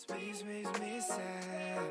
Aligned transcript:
Space 0.00 0.42
makes 0.44 0.80
me 0.80 0.98
sad. 0.98 1.82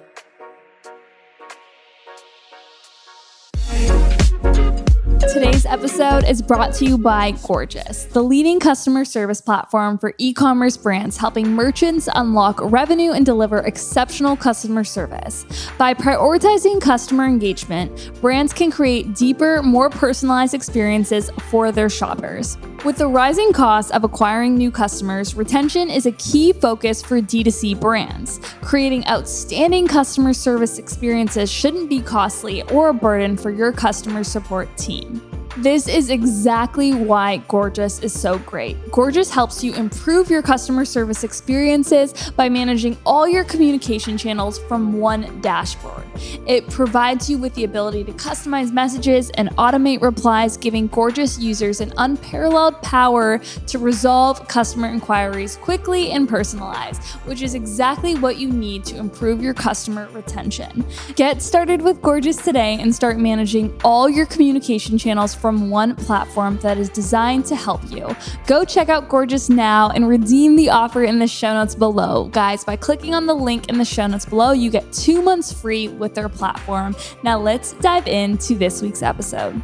Today's 5.32 5.68
episode 5.68 6.24
is 6.24 6.42
brought 6.42 6.74
to 6.74 6.86
you 6.86 6.98
by 6.98 7.34
Gorgias, 7.46 8.06
the 8.06 8.24
leading 8.24 8.60
customer 8.60 9.06
service 9.06 9.42
platform 9.42 10.00
for 10.00 10.16
e 10.18 10.34
commerce 10.34 10.76
brands, 10.76 11.18
helping 11.18 11.52
merchants 11.52 12.10
unlock 12.16 12.60
revenue 12.72 13.12
and 13.12 13.28
deliver 13.28 13.60
exceptional 13.60 14.36
customer 14.36 14.84
service. 14.84 15.46
By 15.78 15.94
prioritizing 15.94 16.82
customer 16.82 17.26
engagement, 17.26 18.12
brands 18.22 18.54
can 18.54 18.72
create 18.72 19.14
deeper, 19.14 19.62
more 19.62 19.92
personalized 19.92 20.56
experiences 20.56 21.30
for 21.52 21.72
their 21.72 21.90
shoppers. 21.90 22.58
With 22.86 22.96
the 22.96 23.08
rising 23.08 23.52
cost 23.52 23.92
of 23.92 24.06
acquiring 24.06 24.56
new 24.56 24.72
customers, 24.72 25.36
retention 25.36 25.90
is 25.90 26.06
a 26.06 26.14
key 26.14 26.54
focus 26.54 27.02
for 27.04 27.20
D2C 27.20 27.78
brands. 27.78 28.40
Creating 28.62 29.06
outstanding 29.08 29.86
customer 29.86 30.32
service 30.32 30.78
experiences 30.78 31.52
shouldn't 31.52 31.90
be 31.90 32.00
costly 32.00 32.64
or 32.72 32.88
a 32.88 32.94
burden 32.94 33.36
for 33.36 33.52
your 33.52 33.74
customer 33.74 34.24
support 34.24 34.70
team. 34.78 35.22
This 35.58 35.90
is 35.90 36.10
exactly 36.10 36.94
why 36.94 37.38
Gorgias 37.50 38.00
is 38.00 38.18
so 38.18 38.38
great. 38.40 38.78
Gorgias 38.94 39.30
helps 39.30 39.62
you 39.62 39.74
improve 39.74 40.30
your 40.30 40.42
customer 40.42 40.86
service 40.86 41.26
experiences 41.26 42.32
by 42.38 42.48
managing 42.48 42.96
all 43.06 43.28
your 43.28 43.44
communication 43.44 44.18
channels 44.18 44.58
from 44.58 44.94
one 44.94 45.42
dashboard. 45.42 46.09
It 46.48 46.70
provides 46.70 47.30
you 47.30 47.38
with 47.38 47.54
the 47.54 47.64
ability 47.64 48.04
to 48.06 48.12
customize 48.14 48.72
messages 48.72 49.30
and 49.32 49.50
automate 49.58 50.02
replies, 50.02 50.58
giving 50.58 50.88
Gorgias 50.88 51.40
users 51.40 51.82
an 51.82 51.94
unparalleled 51.98 52.82
power 52.82 53.40
to 53.68 53.80
resolve 53.80 54.48
customer 54.48 54.88
inquiries 54.88 55.58
quickly 55.58 56.12
and 56.12 56.28
personalized, 56.28 57.04
which 57.26 57.42
is 57.42 57.56
exactly 57.56 58.16
what 58.16 58.38
you 58.38 58.50
need 58.50 58.84
to 58.86 58.98
improve 58.98 59.42
your 59.42 59.54
customer 59.54 60.08
retention. 60.14 60.86
Get 61.16 61.42
started 61.42 61.82
with 61.82 62.02
Gorgias 62.02 62.38
today 62.38 62.78
and 62.80 62.94
start 62.94 63.18
managing 63.18 63.78
all 63.84 64.10
your 64.10 64.26
communication 64.26 64.98
channels 64.98 65.36
from 65.36 65.70
one 65.70 65.96
platform 65.96 66.58
that 66.60 66.78
is 66.78 66.90
designed 66.90 67.46
to 67.46 67.56
help 67.56 67.82
you. 67.92 68.16
Go 68.48 68.66
check 68.66 68.90
out 68.90 69.10
Gorgias 69.10 69.50
now 69.50 69.90
and 69.90 70.08
redeem 70.08 70.56
the 70.56 70.70
offer 70.70 71.04
in 71.04 71.20
the 71.20 71.28
show 71.28 71.54
notes 71.54 71.76
below. 71.76 72.30
Guys, 72.32 72.64
by 72.64 72.76
clicking 72.76 73.14
on 73.14 73.26
the 73.26 73.34
link 73.34 73.70
in 73.70 73.78
the 73.78 73.86
show 73.86 74.08
notes 74.08 74.26
below, 74.26 74.52
you 74.52 74.70
get 74.70 74.92
two 74.92 75.22
months 75.22 75.52
free 75.52 75.88
with 75.88 76.09
their 76.14 76.30
platform. 76.30 76.96
Now 77.24 77.40
let's 77.40 77.74
dive 77.74 78.08
into 78.08 78.56
this 78.56 78.82
week's 78.82 79.02
episode. 79.04 79.62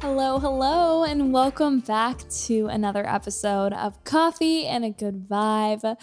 Hello, 0.00 0.38
hello, 0.38 1.04
and 1.04 1.30
welcome 1.30 1.80
back 1.80 2.26
to 2.46 2.68
another 2.68 3.06
episode 3.06 3.74
of 3.74 4.02
Coffee 4.04 4.66
and 4.66 4.82
a 4.82 4.88
Good 4.88 5.28
Vibe. 5.28 5.94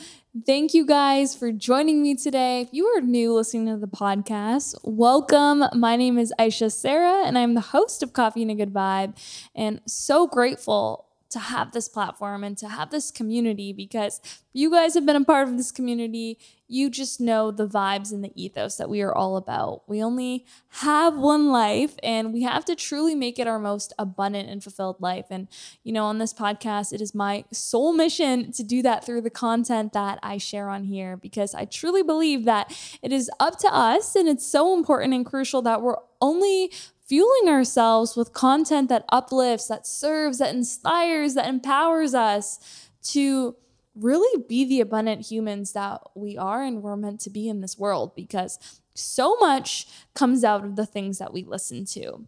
Thank 0.45 0.75
you 0.75 0.85
guys 0.85 1.35
for 1.35 1.51
joining 1.51 2.03
me 2.03 2.13
today. 2.13 2.61
If 2.61 2.69
you 2.71 2.85
are 2.85 3.01
new 3.01 3.33
listening 3.33 3.65
to 3.73 3.77
the 3.77 3.87
podcast, 3.87 4.75
welcome. 4.83 5.63
My 5.73 5.95
name 5.95 6.19
is 6.19 6.31
Aisha 6.37 6.71
Sarah, 6.71 7.23
and 7.25 7.39
I'm 7.39 7.55
the 7.55 7.61
host 7.61 8.03
of 8.03 8.13
Coffee 8.13 8.43
and 8.43 8.51
a 8.51 8.55
Good 8.55 8.71
Vibe, 8.71 9.17
and 9.55 9.81
so 9.87 10.27
grateful 10.27 11.06
to 11.29 11.39
have 11.39 11.71
this 11.71 11.87
platform 11.87 12.43
and 12.43 12.57
to 12.57 12.69
have 12.69 12.89
this 12.89 13.11
community 13.11 13.73
because 13.73 14.21
you 14.53 14.71
guys 14.71 14.93
have 14.93 15.05
been 15.05 15.15
a 15.15 15.23
part 15.23 15.47
of 15.47 15.57
this 15.57 15.71
community. 15.71 16.39
You 16.67 16.89
just 16.89 17.21
know 17.21 17.51
the 17.51 17.67
vibes 17.67 18.11
and 18.11 18.23
the 18.23 18.31
ethos 18.35 18.75
that 18.77 18.89
we 18.89 19.01
are 19.01 19.13
all 19.13 19.37
about. 19.37 19.83
We 19.87 20.01
only 20.01 20.45
have 20.69 21.15
one 21.17 21.51
life 21.51 21.95
and 22.01 22.33
we 22.33 22.43
have 22.43 22.65
to 22.65 22.75
truly 22.75 23.13
make 23.13 23.39
it 23.39 23.47
our 23.47 23.59
most 23.59 23.93
abundant 23.99 24.49
and 24.49 24.63
fulfilled 24.63 24.97
life. 24.99 25.25
And, 25.29 25.47
you 25.83 25.93
know, 25.93 26.05
on 26.05 26.17
this 26.17 26.33
podcast, 26.33 26.91
it 26.91 27.01
is 27.01 27.13
my 27.13 27.45
sole 27.51 27.93
mission 27.93 28.51
to 28.53 28.63
do 28.63 28.81
that 28.81 29.05
through 29.05 29.21
the 29.21 29.29
content 29.29 29.93
that 29.93 30.19
I 30.23 30.37
share 30.37 30.69
on 30.69 30.85
here 30.85 31.17
because 31.17 31.53
I 31.53 31.65
truly 31.65 32.03
believe 32.03 32.45
that 32.45 32.75
it 33.01 33.11
is 33.11 33.29
up 33.39 33.59
to 33.59 33.67
us 33.67 34.15
and 34.15 34.27
it's 34.27 34.45
so 34.45 34.75
important 34.75 35.13
and 35.13 35.25
crucial 35.25 35.61
that 35.61 35.81
we're 35.81 35.97
only 36.19 36.71
fueling 37.07 37.47
ourselves 37.47 38.15
with 38.15 38.33
content 38.33 38.89
that 38.89 39.05
uplifts, 39.09 39.67
that 39.67 39.87
serves, 39.87 40.39
that 40.39 40.53
inspires, 40.53 41.33
that 41.35 41.47
empowers 41.47 42.13
us 42.13 42.89
to 43.01 43.55
really 43.95 44.43
be 44.47 44.65
the 44.65 44.81
abundant 44.81 45.25
humans 45.25 45.73
that 45.73 46.01
we 46.15 46.37
are 46.37 46.61
and 46.63 46.83
we're 46.83 46.95
meant 46.95 47.19
to 47.21 47.29
be 47.29 47.47
in 47.47 47.61
this 47.61 47.77
world 47.77 48.15
because 48.15 48.59
so 48.93 49.35
much 49.37 49.87
comes 50.13 50.43
out 50.43 50.63
of 50.63 50.75
the 50.75 50.85
things 50.85 51.17
that 51.17 51.33
we 51.33 51.43
listen 51.43 51.85
to. 51.85 52.27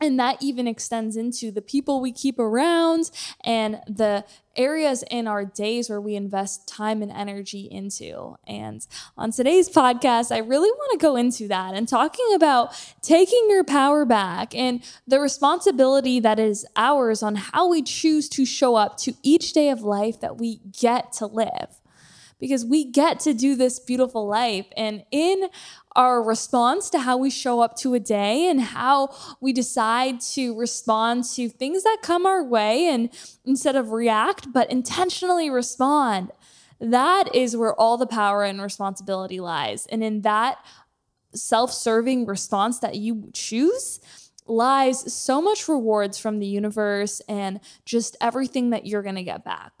And 0.00 0.18
that 0.18 0.42
even 0.42 0.66
extends 0.66 1.16
into 1.16 1.50
the 1.50 1.60
people 1.60 2.00
we 2.00 2.12
keep 2.12 2.38
around 2.38 3.10
and 3.44 3.80
the 3.86 4.24
areas 4.56 5.04
in 5.10 5.26
our 5.26 5.44
days 5.44 5.90
where 5.90 6.00
we 6.00 6.16
invest 6.16 6.66
time 6.66 7.02
and 7.02 7.12
energy 7.12 7.68
into. 7.70 8.36
And 8.46 8.86
on 9.16 9.30
today's 9.30 9.68
podcast, 9.68 10.34
I 10.34 10.38
really 10.38 10.70
want 10.70 10.98
to 10.98 11.04
go 11.04 11.16
into 11.16 11.48
that 11.48 11.74
and 11.74 11.86
talking 11.86 12.32
about 12.34 12.72
taking 13.02 13.46
your 13.50 13.64
power 13.64 14.04
back 14.04 14.54
and 14.54 14.82
the 15.06 15.20
responsibility 15.20 16.18
that 16.20 16.38
is 16.38 16.66
ours 16.76 17.22
on 17.22 17.34
how 17.34 17.68
we 17.68 17.82
choose 17.82 18.28
to 18.30 18.46
show 18.46 18.76
up 18.76 18.96
to 18.98 19.12
each 19.22 19.52
day 19.52 19.68
of 19.68 19.82
life 19.82 20.20
that 20.20 20.38
we 20.38 20.60
get 20.78 21.12
to 21.14 21.26
live 21.26 21.80
because 22.40 22.64
we 22.64 22.84
get 22.84 23.20
to 23.20 23.34
do 23.34 23.54
this 23.54 23.78
beautiful 23.78 24.26
life. 24.26 24.66
And 24.76 25.04
in 25.10 25.48
our 25.96 26.22
response 26.22 26.88
to 26.90 27.00
how 27.00 27.16
we 27.16 27.30
show 27.30 27.60
up 27.60 27.76
to 27.78 27.94
a 27.94 28.00
day 28.00 28.48
and 28.48 28.60
how 28.60 29.08
we 29.40 29.52
decide 29.52 30.20
to 30.20 30.56
respond 30.56 31.24
to 31.24 31.48
things 31.48 31.82
that 31.82 31.98
come 32.02 32.26
our 32.26 32.44
way 32.44 32.86
and 32.86 33.10
instead 33.44 33.76
of 33.76 33.90
react, 33.90 34.52
but 34.52 34.70
intentionally 34.70 35.50
respond, 35.50 36.30
that 36.80 37.34
is 37.34 37.56
where 37.56 37.74
all 37.74 37.96
the 37.96 38.06
power 38.06 38.44
and 38.44 38.62
responsibility 38.62 39.40
lies. 39.40 39.86
And 39.86 40.02
in 40.02 40.22
that 40.22 40.58
self 41.34 41.72
serving 41.72 42.26
response 42.26 42.78
that 42.80 42.96
you 42.96 43.30
choose, 43.32 44.00
lies 44.46 45.12
so 45.12 45.40
much 45.40 45.68
rewards 45.68 46.18
from 46.18 46.38
the 46.38 46.46
universe 46.46 47.20
and 47.28 47.60
just 47.84 48.16
everything 48.20 48.70
that 48.70 48.86
you're 48.86 49.02
going 49.02 49.14
to 49.14 49.22
get 49.22 49.44
back. 49.44 49.72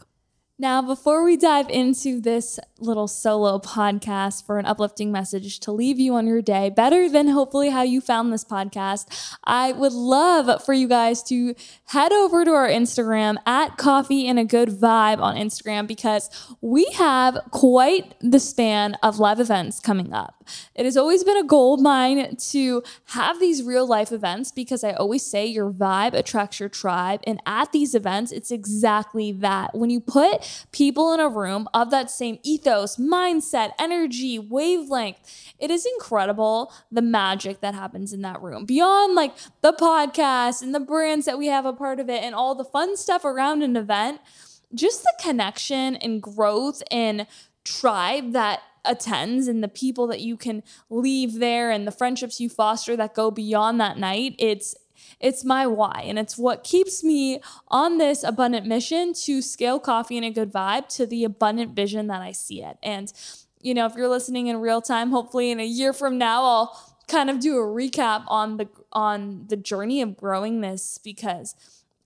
Now, 0.60 0.82
before 0.82 1.24
we 1.24 1.38
dive 1.38 1.70
into 1.70 2.20
this 2.20 2.60
little 2.78 3.08
solo 3.08 3.58
podcast 3.58 4.44
for 4.44 4.58
an 4.58 4.66
uplifting 4.66 5.10
message 5.10 5.58
to 5.60 5.72
leave 5.72 5.98
you 5.98 6.14
on 6.14 6.26
your 6.26 6.42
day 6.42 6.68
better 6.68 7.08
than 7.08 7.28
hopefully 7.28 7.70
how 7.70 7.80
you 7.80 8.02
found 8.02 8.30
this 8.30 8.44
podcast, 8.44 9.36
I 9.42 9.72
would 9.72 9.94
love 9.94 10.62
for 10.62 10.74
you 10.74 10.86
guys 10.86 11.22
to 11.24 11.54
head 11.86 12.12
over 12.12 12.44
to 12.44 12.50
our 12.50 12.68
Instagram 12.68 13.36
at 13.46 13.78
Coffee 13.78 14.28
and 14.28 14.38
a 14.38 14.44
Good 14.44 14.68
Vibe 14.68 15.20
on 15.20 15.34
Instagram 15.34 15.86
because 15.86 16.28
we 16.60 16.84
have 16.92 17.38
quite 17.52 18.14
the 18.20 18.38
span 18.38 18.98
of 19.02 19.18
live 19.18 19.40
events 19.40 19.80
coming 19.80 20.12
up. 20.12 20.44
It 20.74 20.84
has 20.84 20.96
always 20.96 21.24
been 21.24 21.38
a 21.38 21.44
goal 21.44 21.74
of 21.74 21.80
mine 21.80 22.36
to 22.36 22.82
have 23.06 23.40
these 23.40 23.62
real 23.62 23.86
life 23.86 24.12
events 24.12 24.52
because 24.52 24.84
I 24.84 24.92
always 24.92 25.24
say 25.24 25.46
your 25.46 25.70
vibe 25.70 26.12
attracts 26.12 26.60
your 26.60 26.68
tribe. 26.68 27.20
And 27.26 27.40
at 27.46 27.72
these 27.72 27.94
events, 27.94 28.30
it's 28.30 28.50
exactly 28.50 29.32
that. 29.32 29.74
When 29.74 29.88
you 29.88 30.00
put 30.00 30.49
people 30.72 31.12
in 31.12 31.20
a 31.20 31.28
room 31.28 31.68
of 31.74 31.90
that 31.90 32.10
same 32.10 32.38
ethos, 32.42 32.96
mindset, 32.96 33.72
energy, 33.78 34.38
wavelength. 34.38 35.52
It 35.58 35.70
is 35.70 35.86
incredible 35.86 36.72
the 36.90 37.02
magic 37.02 37.60
that 37.60 37.74
happens 37.74 38.12
in 38.12 38.22
that 38.22 38.40
room. 38.42 38.64
Beyond 38.64 39.14
like 39.14 39.32
the 39.62 39.72
podcast 39.72 40.62
and 40.62 40.74
the 40.74 40.80
brands 40.80 41.26
that 41.26 41.38
we 41.38 41.46
have 41.46 41.66
a 41.66 41.72
part 41.72 42.00
of 42.00 42.08
it 42.08 42.22
and 42.22 42.34
all 42.34 42.54
the 42.54 42.64
fun 42.64 42.96
stuff 42.96 43.24
around 43.24 43.62
an 43.62 43.76
event, 43.76 44.20
just 44.74 45.02
the 45.02 45.12
connection 45.20 45.96
and 45.96 46.22
growth 46.22 46.82
and 46.90 47.26
tribe 47.64 48.32
that 48.32 48.60
attends 48.84 49.46
and 49.46 49.62
the 49.62 49.68
people 49.68 50.06
that 50.06 50.20
you 50.20 50.36
can 50.36 50.62
leave 50.88 51.38
there 51.38 51.70
and 51.70 51.86
the 51.86 51.92
friendships 51.92 52.40
you 52.40 52.48
foster 52.48 52.96
that 52.96 53.14
go 53.14 53.30
beyond 53.30 53.78
that 53.78 53.98
night 53.98 54.34
it's 54.38 54.74
it's 55.20 55.44
my 55.44 55.66
why, 55.66 56.04
and 56.06 56.18
it's 56.18 56.38
what 56.38 56.64
keeps 56.64 57.04
me 57.04 57.40
on 57.68 57.98
this 57.98 58.22
abundant 58.22 58.66
mission 58.66 59.12
to 59.14 59.42
scale 59.42 59.78
coffee 59.78 60.16
and 60.16 60.26
a 60.26 60.30
good 60.30 60.52
vibe 60.52 60.88
to 60.96 61.06
the 61.06 61.24
abundant 61.24 61.74
vision 61.74 62.06
that 62.06 62.22
I 62.22 62.32
see 62.32 62.62
it. 62.62 62.78
And, 62.82 63.12
you 63.60 63.74
know, 63.74 63.86
if 63.86 63.94
you're 63.94 64.08
listening 64.08 64.46
in 64.46 64.56
real 64.58 64.80
time, 64.80 65.10
hopefully 65.10 65.50
in 65.50 65.60
a 65.60 65.66
year 65.66 65.92
from 65.92 66.18
now, 66.18 66.44
I'll 66.44 66.96
kind 67.08 67.28
of 67.28 67.40
do 67.40 67.58
a 67.58 67.62
recap 67.62 68.22
on 68.28 68.56
the 68.56 68.68
on 68.92 69.44
the 69.48 69.56
journey 69.56 70.00
of 70.00 70.16
growing 70.16 70.60
this 70.60 70.98
because 71.02 71.54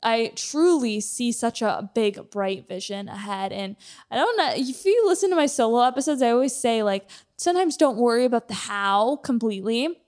I 0.03 0.33
truly 0.37 1.01
see 1.01 1.33
such 1.33 1.63
a 1.63 1.91
big, 1.95 2.31
bright 2.31 2.69
vision 2.69 3.09
ahead. 3.09 3.53
And 3.53 3.77
I 4.11 4.17
don't 4.17 4.37
know 4.37 4.53
if 4.55 4.85
you 4.85 5.03
listen 5.07 5.31
to 5.31 5.37
my 5.37 5.47
solo 5.47 5.83
episodes, 5.83 6.21
I 6.21 6.31
always 6.31 6.55
say, 6.55 6.83
like, 6.83 7.09
sometimes 7.39 7.77
don't 7.77 7.97
worry 7.97 8.27
about 8.27 8.49
the 8.49 8.55
how 8.55 9.17
completely 9.17 9.99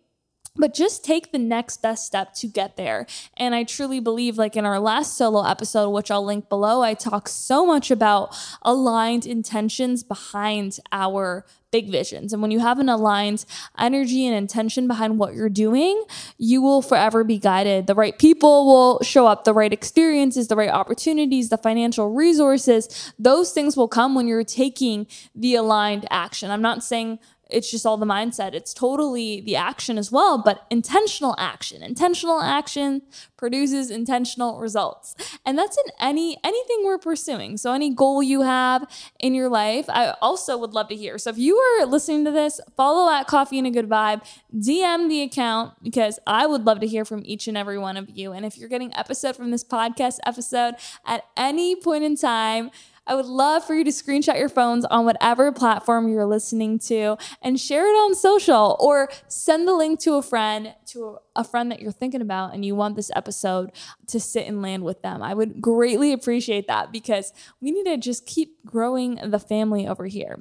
but 0.57 0.75
just 0.75 1.05
take 1.05 1.33
the 1.33 1.39
next 1.39 1.83
best 1.83 2.07
step 2.07 2.33
to 2.35 2.47
get 2.47 2.77
there. 2.77 3.07
And 3.37 3.55
I 3.55 3.65
truly 3.65 4.01
believe, 4.01 4.39
like 4.39 4.57
in 4.57 4.65
our 4.65 4.79
last 4.79 5.17
solo 5.17 5.45
episode, 5.45 5.91
which 5.91 6.11
I'll 6.11 6.25
link 6.25 6.49
below, 6.49 6.83
I 6.83 6.95
talk 6.95 7.29
so 7.29 7.67
much 7.67 7.91
about 7.91 8.37
aligned 8.63 9.27
intentions 9.27 10.03
behind 10.03 10.79
our 10.93 11.45
big 11.71 11.91
visions. 11.91 12.33
And 12.33 12.41
when 12.41 12.51
you 12.51 12.61
have 12.61 12.79
an 12.79 12.89
aligned 12.89 13.45
energy 13.79 14.27
and 14.27 14.35
intention 14.35 14.87
behind 14.87 15.19
what 15.19 15.35
you're 15.35 15.49
doing, 15.49 16.05
you 16.39 16.63
will 16.63 16.81
forever 16.81 17.25
be 17.25 17.39
guided. 17.39 17.87
The 17.87 17.95
right 17.95 18.17
people 18.19 18.67
will 18.67 19.03
show 19.03 19.27
up, 19.27 19.45
the 19.45 19.53
right 19.53 19.73
experiences, 19.73 20.49
the 20.49 20.57
right 20.57 20.71
opportunities, 20.71 21.49
the 21.49 21.59
financial 21.59 22.11
resources. 22.11 23.13
Those 23.19 23.53
things 23.53 23.77
will 23.77 23.89
come 23.89 24.15
when 24.15 24.27
you're 24.27 24.45
taking 24.45 25.07
the 25.35 25.55
aligned 25.57 26.07
action. 26.11 26.51
I'm 26.51 26.63
not 26.63 26.83
saying 26.83 27.19
it's 27.49 27.71
just 27.71 27.87
all 27.87 27.97
the 27.97 28.07
mindset. 28.07 28.55
It's 28.55 28.75
totally 28.75 29.41
the 29.41 29.57
action 29.57 29.99
as 29.99 30.11
well, 30.11 30.39
but 30.43 30.67
intentional 30.71 31.35
action. 31.39 31.83
Intentional 31.83 32.41
action 32.41 33.03
produces 33.37 33.91
intentional 33.91 34.59
results. 34.59 35.15
And 35.45 35.57
that's 35.57 35.77
in 35.77 35.93
any 36.01 36.39
anything 36.43 36.83
we're 36.85 36.99
pursuing. 36.99 37.57
So 37.57 37.73
any 37.73 37.95
goal 37.95 38.23
you 38.23 38.43
have 38.43 38.91
in 39.21 39.35
your 39.35 39.49
life, 39.49 39.87
I 39.89 40.15
also 40.21 40.57
would 40.59 40.73
love 40.73 40.89
to 40.89 40.97
hear. 40.97 41.19
So 41.19 41.31
if 41.31 41.39
you 41.39 41.57
are 41.57 41.87
listening 41.87 42.25
to 42.25 42.31
this, 42.31 42.61
follow 42.77 43.11
at 43.13 43.27
Coffee 43.27 43.59
and 43.59 43.67
a 43.67 43.71
Good 43.71 43.89
Vibe, 43.89 44.23
DM 44.55 45.09
the 45.09 45.23
account 45.23 45.75
because 45.83 46.19
I 46.27 46.47
would 46.47 46.65
love 46.65 46.81
to 46.81 46.87
hear 46.87 47.05
from 47.05 47.23
each 47.25 47.47
and 47.47 47.57
every 47.57 47.79
one 47.79 47.97
of 47.97 48.11
you. 48.11 48.33
And 48.33 48.45
if 48.45 48.59
you're 48.59 48.69
getting 48.69 48.95
episode 48.97 49.37
from 49.37 49.51
this 49.51 49.65
podcast 49.65 50.19
episode 50.25 50.75
at 51.05 51.25
any 51.37 51.77
point 51.77 52.05
in 52.05 52.17
time, 52.17 52.71
I 53.07 53.15
would 53.15 53.27
love 53.27 53.65
for 53.65 53.75
you 53.75 53.85
to 53.85 53.91
screenshot 53.91 54.39
your 54.39 54.49
phones 54.49 54.85
on 54.85 55.05
whatever 55.05 55.53
platform 55.53 56.09
you're 56.09 56.27
listening 56.27 56.79
to 56.81 57.17
and 57.41 57.59
share 57.59 57.87
it 57.87 57.97
on 57.97 58.15
social 58.15 58.77
or 58.81 59.09
send 59.29 59.69
the 59.69 59.75
link 59.75 60.01
to 60.01 60.15
a 60.15 60.23
friend, 60.23 60.75
to 60.87 61.19
a 61.37 61.45
friend 61.45 61.71
that 61.71 61.81
you're 61.81 61.93
thinking 61.93 62.21
about 62.21 62.53
and 62.53 62.65
you 62.65 62.75
want 62.75 62.97
this 62.97 63.11
episode 63.15 63.71
to 64.09 64.19
sit 64.19 64.47
and 64.47 64.61
land 64.61 64.83
with 64.83 65.03
them. 65.03 65.23
I 65.23 65.35
would 65.35 65.61
greatly 65.61 66.13
appreciate 66.13 66.67
that 66.67 66.91
because 66.91 67.33
we 67.61 67.71
need 67.71 67.85
to 67.85 67.97
just 67.97 68.27
keep 68.27 68.65
growing 68.65 69.21
the 69.23 69.39
family 69.39 69.87
over 69.87 70.07
here. 70.07 70.41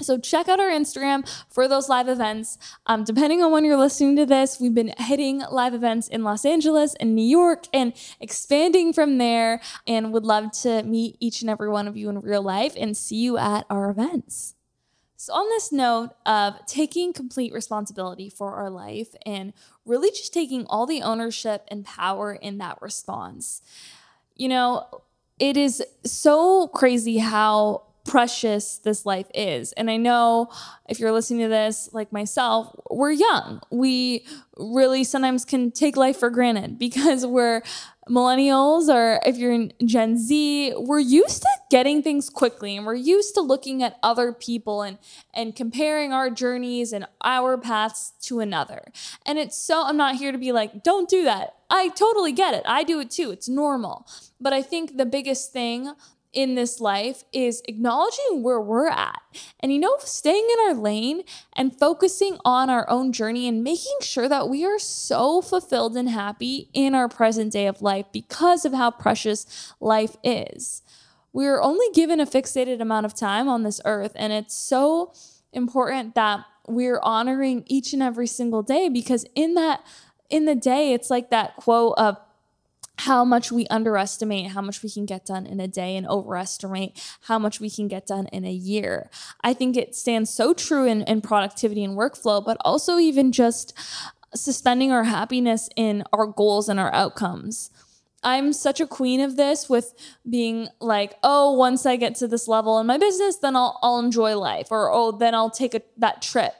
So 0.00 0.16
check 0.16 0.48
out 0.48 0.60
our 0.60 0.70
Instagram 0.70 1.28
for 1.50 1.66
those 1.66 1.88
live 1.88 2.08
events. 2.08 2.56
Um, 2.86 3.02
depending 3.02 3.42
on 3.42 3.50
when 3.50 3.64
you're 3.64 3.76
listening 3.76 4.14
to 4.16 4.26
this, 4.26 4.60
we've 4.60 4.74
been 4.74 4.94
hitting 4.96 5.42
live 5.50 5.74
events 5.74 6.06
in 6.06 6.22
Los 6.22 6.44
Angeles 6.44 6.94
and 7.00 7.16
New 7.16 7.26
York 7.26 7.64
and 7.72 7.92
expanding 8.20 8.92
from 8.92 9.18
there. 9.18 9.60
And 9.88 10.12
would 10.12 10.24
love 10.24 10.52
to 10.62 10.84
meet 10.84 11.16
each 11.18 11.40
and 11.40 11.50
every 11.50 11.68
one 11.68 11.88
of 11.88 11.96
you 11.96 12.08
in 12.10 12.20
real 12.20 12.42
life 12.42 12.74
and 12.78 12.96
see 12.96 13.16
you 13.16 13.38
at 13.38 13.66
our 13.68 13.90
events. 13.90 14.54
So, 15.16 15.32
on 15.34 15.48
this 15.48 15.72
note 15.72 16.10
of 16.24 16.64
taking 16.66 17.12
complete 17.12 17.52
responsibility 17.52 18.30
for 18.30 18.54
our 18.54 18.70
life 18.70 19.16
and 19.26 19.52
really 19.84 20.10
just 20.10 20.32
taking 20.32 20.64
all 20.66 20.86
the 20.86 21.02
ownership 21.02 21.64
and 21.68 21.84
power 21.84 22.34
in 22.34 22.58
that 22.58 22.80
response, 22.80 23.62
you 24.36 24.46
know, 24.46 25.02
it 25.40 25.56
is 25.56 25.82
so 26.04 26.68
crazy 26.68 27.18
how 27.18 27.87
precious 28.08 28.78
this 28.78 29.04
life 29.04 29.26
is. 29.34 29.72
And 29.72 29.90
I 29.90 29.98
know 29.98 30.48
if 30.88 30.98
you're 30.98 31.12
listening 31.12 31.40
to 31.40 31.48
this, 31.48 31.90
like 31.92 32.10
myself, 32.10 32.74
we're 32.90 33.12
young. 33.12 33.60
We 33.70 34.24
really 34.56 35.04
sometimes 35.04 35.44
can 35.44 35.70
take 35.70 35.96
life 35.96 36.16
for 36.18 36.30
granted 36.30 36.78
because 36.78 37.26
we're 37.26 37.62
millennials 38.08 38.88
or 38.88 39.20
if 39.26 39.36
you're 39.36 39.52
in 39.52 39.70
Gen 39.84 40.16
Z, 40.16 40.72
we're 40.78 40.98
used 40.98 41.42
to 41.42 41.48
getting 41.70 42.02
things 42.02 42.30
quickly 42.30 42.74
and 42.78 42.86
we're 42.86 42.94
used 42.94 43.34
to 43.34 43.42
looking 43.42 43.82
at 43.82 43.98
other 44.02 44.32
people 44.32 44.80
and 44.80 44.96
and 45.34 45.54
comparing 45.54 46.10
our 46.10 46.30
journeys 46.30 46.94
and 46.94 47.06
our 47.22 47.58
paths 47.58 48.14
to 48.22 48.40
another. 48.40 48.84
And 49.26 49.38
it's 49.38 49.58
so 49.58 49.82
I'm 49.84 49.98
not 49.98 50.16
here 50.16 50.32
to 50.32 50.38
be 50.38 50.52
like, 50.52 50.82
don't 50.82 51.10
do 51.10 51.24
that. 51.24 51.56
I 51.68 51.90
totally 51.90 52.32
get 52.32 52.54
it. 52.54 52.62
I 52.64 52.82
do 52.82 53.00
it 53.00 53.10
too. 53.10 53.30
It's 53.30 53.50
normal. 53.50 54.06
But 54.40 54.54
I 54.54 54.62
think 54.62 54.96
the 54.96 55.04
biggest 55.04 55.52
thing 55.52 55.92
in 56.32 56.54
this 56.54 56.80
life 56.80 57.24
is 57.32 57.62
acknowledging 57.66 58.42
where 58.42 58.60
we're 58.60 58.88
at 58.88 59.20
and, 59.60 59.72
you 59.72 59.78
know, 59.78 59.96
staying 60.00 60.46
in 60.52 60.68
our 60.68 60.74
lane 60.74 61.22
and 61.54 61.78
focusing 61.78 62.38
on 62.44 62.68
our 62.70 62.88
own 62.88 63.12
journey 63.12 63.48
and 63.48 63.64
making 63.64 63.96
sure 64.00 64.28
that 64.28 64.48
we 64.48 64.64
are 64.64 64.78
so 64.78 65.40
fulfilled 65.40 65.96
and 65.96 66.10
happy 66.10 66.68
in 66.72 66.94
our 66.94 67.08
present 67.08 67.52
day 67.52 67.66
of 67.66 67.82
life 67.82 68.06
because 68.12 68.64
of 68.64 68.72
how 68.72 68.90
precious 68.90 69.72
life 69.80 70.16
is. 70.22 70.82
We're 71.32 71.60
only 71.60 71.86
given 71.92 72.20
a 72.20 72.26
fixated 72.26 72.80
amount 72.80 73.06
of 73.06 73.14
time 73.14 73.48
on 73.48 73.62
this 73.62 73.80
earth, 73.84 74.12
and 74.16 74.32
it's 74.32 74.54
so 74.54 75.12
important 75.52 76.14
that 76.14 76.44
we're 76.66 77.00
honoring 77.02 77.64
each 77.66 77.92
and 77.92 78.02
every 78.02 78.26
single 78.26 78.62
day 78.62 78.88
because 78.88 79.24
in 79.34 79.54
that 79.54 79.80
in 80.28 80.44
the 80.44 80.54
day 80.54 80.92
it's 80.92 81.08
like 81.08 81.30
that 81.30 81.56
quote 81.56 81.94
of 81.96 82.18
how 82.98 83.24
much 83.24 83.52
we 83.52 83.66
underestimate 83.68 84.50
how 84.50 84.60
much 84.60 84.82
we 84.82 84.90
can 84.90 85.06
get 85.06 85.24
done 85.24 85.46
in 85.46 85.60
a 85.60 85.68
day 85.68 85.96
and 85.96 86.06
overestimate 86.06 87.00
how 87.22 87.38
much 87.38 87.60
we 87.60 87.70
can 87.70 87.86
get 87.86 88.06
done 88.06 88.26
in 88.28 88.44
a 88.44 88.52
year. 88.52 89.08
I 89.42 89.54
think 89.54 89.76
it 89.76 89.94
stands 89.94 90.30
so 90.30 90.52
true 90.52 90.84
in, 90.84 91.02
in 91.02 91.20
productivity 91.20 91.84
and 91.84 91.96
workflow, 91.96 92.44
but 92.44 92.56
also 92.64 92.98
even 92.98 93.30
just 93.30 93.72
suspending 94.34 94.90
our 94.92 95.04
happiness 95.04 95.68
in 95.76 96.04
our 96.12 96.26
goals 96.26 96.68
and 96.68 96.80
our 96.80 96.92
outcomes. 96.92 97.70
I'm 98.24 98.52
such 98.52 98.80
a 98.80 98.86
queen 98.86 99.20
of 99.20 99.36
this 99.36 99.68
with 99.68 99.94
being 100.28 100.68
like, 100.80 101.14
oh, 101.22 101.52
once 101.52 101.86
I 101.86 101.94
get 101.94 102.16
to 102.16 102.26
this 102.26 102.48
level 102.48 102.80
in 102.80 102.86
my 102.86 102.98
business, 102.98 103.36
then 103.36 103.54
I'll, 103.54 103.78
I'll 103.80 104.00
enjoy 104.00 104.36
life, 104.36 104.68
or 104.72 104.90
oh, 104.92 105.12
then 105.12 105.36
I'll 105.36 105.50
take 105.50 105.74
a, 105.74 105.82
that 105.98 106.20
trip. 106.20 106.52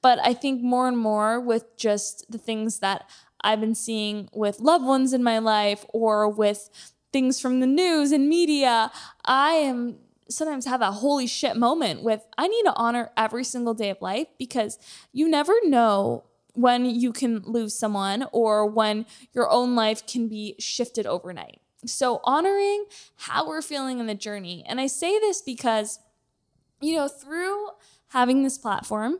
But 0.00 0.18
I 0.24 0.32
think 0.32 0.62
more 0.62 0.88
and 0.88 0.96
more 0.96 1.38
with 1.38 1.76
just 1.76 2.30
the 2.30 2.38
things 2.38 2.78
that 2.78 3.08
I've 3.44 3.60
been 3.60 3.74
seeing 3.74 4.28
with 4.32 4.60
loved 4.60 4.84
ones 4.84 5.12
in 5.12 5.22
my 5.22 5.38
life 5.38 5.84
or 5.92 6.28
with 6.28 6.70
things 7.12 7.40
from 7.40 7.60
the 7.60 7.66
news 7.66 8.12
and 8.12 8.28
media, 8.28 8.90
I 9.24 9.52
am 9.52 9.96
sometimes 10.28 10.64
have 10.64 10.80
a 10.80 10.92
holy 10.92 11.26
shit 11.26 11.56
moment 11.56 12.02
with 12.02 12.26
I 12.38 12.48
need 12.48 12.62
to 12.62 12.72
honor 12.74 13.10
every 13.16 13.44
single 13.44 13.74
day 13.74 13.90
of 13.90 14.00
life 14.00 14.28
because 14.38 14.78
you 15.12 15.28
never 15.28 15.52
know 15.64 16.24
when 16.54 16.84
you 16.84 17.12
can 17.12 17.40
lose 17.40 17.78
someone 17.78 18.26
or 18.32 18.66
when 18.66 19.06
your 19.32 19.48
own 19.50 19.74
life 19.74 20.06
can 20.06 20.28
be 20.28 20.54
shifted 20.58 21.06
overnight. 21.06 21.60
So, 21.84 22.20
honoring 22.24 22.84
how 23.16 23.48
we're 23.48 23.62
feeling 23.62 23.98
in 23.98 24.06
the 24.06 24.14
journey. 24.14 24.64
And 24.68 24.80
I 24.80 24.86
say 24.86 25.18
this 25.18 25.42
because, 25.42 25.98
you 26.80 26.94
know, 26.94 27.08
through 27.08 27.68
having 28.08 28.42
this 28.44 28.56
platform, 28.56 29.18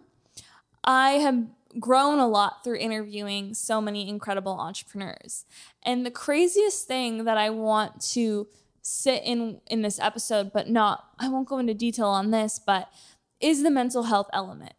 I 0.84 1.12
have 1.12 1.44
grown 1.78 2.18
a 2.18 2.28
lot 2.28 2.64
through 2.64 2.76
interviewing 2.76 3.54
so 3.54 3.80
many 3.80 4.08
incredible 4.08 4.52
entrepreneurs. 4.52 5.44
And 5.82 6.04
the 6.04 6.10
craziest 6.10 6.86
thing 6.86 7.24
that 7.24 7.36
I 7.36 7.50
want 7.50 8.00
to 8.12 8.48
sit 8.84 9.22
in 9.24 9.60
in 9.68 9.82
this 9.82 10.00
episode 10.00 10.52
but 10.52 10.68
not 10.68 11.04
I 11.16 11.28
won't 11.28 11.48
go 11.48 11.58
into 11.58 11.74
detail 11.74 12.08
on 12.08 12.30
this, 12.30 12.58
but 12.58 12.90
is 13.40 13.62
the 13.62 13.70
mental 13.70 14.04
health 14.04 14.28
element. 14.32 14.74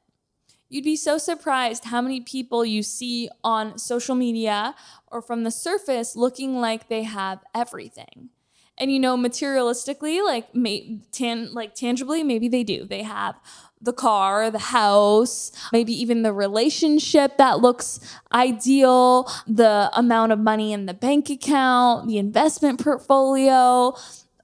You'd 0.70 0.84
be 0.84 0.96
so 0.96 1.18
surprised 1.18 1.86
how 1.86 2.02
many 2.02 2.22
people 2.22 2.66
you 2.66 2.82
see 2.82 3.30
on 3.44 3.78
social 3.78 4.16
media 4.16 4.74
or 5.08 5.22
from 5.22 5.44
the 5.44 5.52
surface 5.52 6.16
looking 6.16 6.56
like 6.56 6.90
they 6.90 7.04
have 7.04 7.44
everything. 7.54 8.30
And 8.78 8.92
you 8.92 9.00
know, 9.00 9.16
materialistically, 9.16 10.26
like 10.26 10.56
may, 10.56 11.02
tan, 11.12 11.54
like 11.54 11.76
tangibly, 11.76 12.24
maybe 12.24 12.48
they 12.48 12.64
do. 12.64 12.86
They 12.86 13.04
have 13.04 13.36
the 13.84 13.94
car, 13.94 14.50
the 14.50 14.60
house, 14.60 15.52
maybe 15.72 15.94
even 15.94 16.24
the 16.24 16.34
relationship 16.34 17.38
that 17.38 17.60
looks 17.60 18.00
ideal, 18.34 19.30
the 19.46 19.90
amount 19.94 20.32
of 20.32 20.40
money 20.40 20.74
in 20.74 20.86
the 20.86 20.94
bank 20.94 21.30
account, 21.30 22.08
the 22.08 22.18
investment 22.18 22.82
portfolio, 22.82 23.94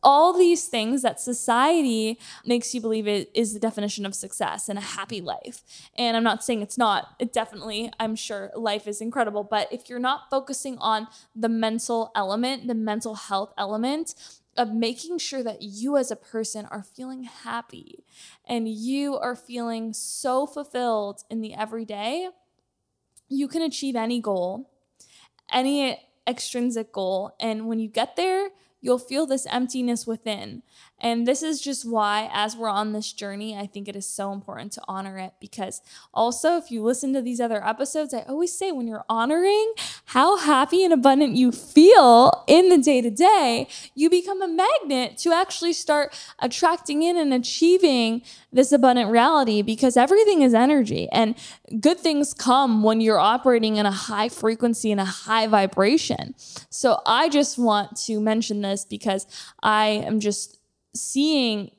all 0.02 0.38
these 0.38 0.66
things 0.66 1.02
that 1.02 1.20
society 1.20 2.20
makes 2.46 2.74
you 2.74 2.82
believe 2.82 3.08
it 3.08 3.30
is 3.34 3.54
the 3.54 3.60
definition 3.60 4.06
of 4.06 4.16
success 4.16 4.70
and 4.70 4.78
a 4.78 4.82
happy 4.82 5.22
life. 5.22 5.62
And 5.98 6.16
I'm 6.16 6.24
not 6.24 6.44
saying 6.44 6.62
it's 6.62 6.78
not. 6.78 7.16
It 7.20 7.34
definitely, 7.34 7.92
I'm 8.00 8.16
sure 8.16 8.52
life 8.56 8.88
is 8.88 9.02
incredible, 9.02 9.44
but 9.44 9.72
if 9.72 9.90
you're 9.90 10.00
not 10.00 10.30
focusing 10.30 10.78
on 10.78 11.08
the 11.36 11.50
mental 11.50 12.12
element, 12.16 12.68
the 12.68 12.76
mental 12.76 13.16
health 13.16 13.54
element, 13.58 14.16
of 14.60 14.74
making 14.74 15.18
sure 15.18 15.42
that 15.42 15.62
you 15.62 15.96
as 15.96 16.12
a 16.12 16.18
person 16.18 16.68
are 16.70 16.84
feeling 16.84 17.24
happy 17.24 18.04
and 18.46 18.68
you 18.68 19.18
are 19.18 19.34
feeling 19.34 19.94
so 19.94 20.46
fulfilled 20.46 21.24
in 21.30 21.40
the 21.40 21.54
everyday, 21.54 22.28
you 23.30 23.48
can 23.48 23.62
achieve 23.62 23.96
any 23.96 24.20
goal, 24.20 24.70
any 25.50 25.98
extrinsic 26.28 26.92
goal. 26.92 27.34
And 27.40 27.68
when 27.70 27.80
you 27.80 27.88
get 27.88 28.18
there, 28.18 28.50
you'll 28.82 29.00
feel 29.00 29.26
this 29.26 29.48
emptiness 29.50 30.06
within. 30.06 30.62
And 31.02 31.28
this 31.28 31.42
is 31.44 31.62
just 31.62 31.90
why, 31.90 32.30
as 32.34 32.56
we're 32.56 32.70
on 32.70 32.92
this 32.92 33.12
journey, 33.12 33.58
I 33.58 33.66
think 33.66 33.88
it 33.88 33.96
is 33.96 34.08
so 34.08 34.32
important 34.32 34.72
to 34.74 34.82
honor 34.88 35.18
it 35.18 35.34
because 35.40 35.82
also, 36.14 36.58
if 36.58 36.72
you 36.72 36.84
listen 36.84 37.14
to 37.14 37.22
these 37.22 37.40
other 37.40 37.66
episodes, 37.66 38.14
I 38.14 38.22
always 38.22 38.58
say 38.58 38.72
when 38.72 38.88
you're 38.88 39.06
honoring 39.10 39.74
how 40.06 40.38
happy 40.38 40.84
and 40.84 40.94
abundant 40.94 41.36
you 41.36 41.52
feel 41.52 42.44
in 42.48 42.70
the 42.70 42.78
day 42.78 43.02
to 43.02 43.10
day, 43.10 43.68
you 43.96 44.10
become 44.10 44.42
a 44.42 44.48
magnet 44.48 45.18
to 45.20 45.32
actually 45.32 45.74
start 45.74 46.14
attracting 46.40 47.04
in 47.04 47.18
and 47.18 47.34
achieving 47.34 48.22
this 48.52 48.72
abundant 48.72 49.12
reality 49.12 49.62
because 49.62 49.96
everything 49.96 50.42
is 50.42 50.54
energy 50.54 51.08
and 51.12 51.36
good 51.80 52.00
things 52.00 52.34
come 52.34 52.84
when 52.84 53.00
you're 53.02 53.20
operating 53.20 53.78
in 53.78 53.86
a 53.86 53.92
high 53.92 54.30
frequency 54.30 54.92
and 54.92 55.00
a 55.00 55.06
high 55.06 55.48
vibration. 55.48 56.34
So 56.70 57.02
I 57.06 57.30
just 57.30 57.58
want 57.58 57.96
to 58.06 58.20
mention 58.20 58.62
this 58.62 58.86
because 58.86 59.28
I 59.62 59.88
am 59.88 60.20
just 60.20 60.59
seeing 60.94 61.72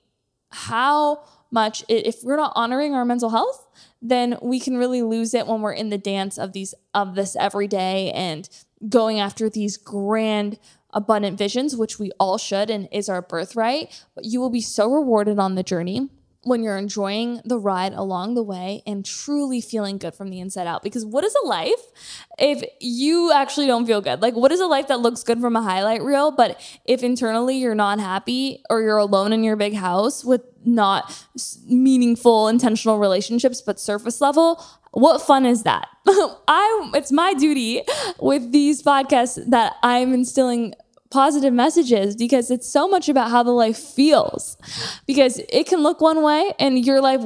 how 0.50 1.22
much 1.50 1.84
if 1.88 2.22
we're 2.22 2.36
not 2.36 2.52
honoring 2.54 2.94
our 2.94 3.04
mental 3.04 3.30
health 3.30 3.66
then 4.02 4.38
we 4.40 4.58
can 4.58 4.76
really 4.76 5.02
lose 5.02 5.34
it 5.34 5.46
when 5.46 5.60
we're 5.60 5.72
in 5.72 5.90
the 5.90 5.98
dance 5.98 6.38
of 6.38 6.52
these 6.52 6.74
of 6.94 7.14
this 7.14 7.36
every 7.36 7.68
day 7.68 8.10
and 8.12 8.48
going 8.88 9.20
after 9.20 9.50
these 9.50 9.76
grand 9.76 10.58
abundant 10.92 11.38
visions 11.38 11.76
which 11.76 11.98
we 11.98 12.10
all 12.18 12.38
should 12.38 12.70
and 12.70 12.88
is 12.90 13.08
our 13.08 13.22
birthright. 13.22 14.04
But 14.14 14.24
you 14.24 14.40
will 14.40 14.50
be 14.50 14.60
so 14.60 14.90
rewarded 14.90 15.38
on 15.38 15.54
the 15.54 15.62
journey 15.62 16.08
when 16.42 16.62
you're 16.62 16.78
enjoying 16.78 17.40
the 17.44 17.58
ride 17.58 17.92
along 17.92 18.34
the 18.34 18.42
way 18.42 18.82
and 18.86 19.04
truly 19.04 19.60
feeling 19.60 19.98
good 19.98 20.14
from 20.14 20.30
the 20.30 20.40
inside 20.40 20.66
out. 20.66 20.82
Because 20.82 21.04
what 21.04 21.22
is 21.22 21.34
a 21.44 21.46
life 21.46 21.80
if 22.38 22.62
you 22.80 23.30
actually 23.32 23.66
don't 23.66 23.86
feel 23.86 24.00
good? 24.00 24.22
Like, 24.22 24.34
what 24.34 24.50
is 24.50 24.60
a 24.60 24.66
life 24.66 24.88
that 24.88 25.00
looks 25.00 25.22
good 25.22 25.40
from 25.40 25.54
a 25.54 25.62
highlight 25.62 26.02
reel, 26.02 26.30
but 26.30 26.60
if 26.86 27.02
internally 27.02 27.58
you're 27.58 27.74
not 27.74 28.00
happy 28.00 28.62
or 28.70 28.80
you're 28.80 28.96
alone 28.96 29.32
in 29.32 29.44
your 29.44 29.56
big 29.56 29.74
house 29.74 30.24
with 30.24 30.42
not 30.64 31.26
meaningful, 31.66 32.48
intentional 32.48 32.98
relationships, 32.98 33.60
but 33.60 33.78
surface 33.78 34.20
level? 34.20 34.64
What 34.92 35.18
fun 35.20 35.46
is 35.46 35.62
that? 35.64 35.88
I 36.06 36.90
it's 36.94 37.12
my 37.12 37.34
duty 37.34 37.82
with 38.18 38.50
these 38.50 38.82
podcasts 38.82 39.38
that 39.50 39.76
I'm 39.82 40.12
instilling 40.12 40.74
positive 41.10 41.52
messages 41.52 42.16
because 42.16 42.50
it's 42.50 42.68
so 42.68 42.88
much 42.88 43.08
about 43.08 43.30
how 43.30 43.42
the 43.42 43.50
life 43.50 43.78
feels. 43.78 44.56
Because 45.06 45.40
it 45.48 45.66
can 45.66 45.82
look 45.82 46.00
one 46.00 46.22
way 46.22 46.52
and 46.58 46.84
your 46.84 47.00
life 47.00 47.22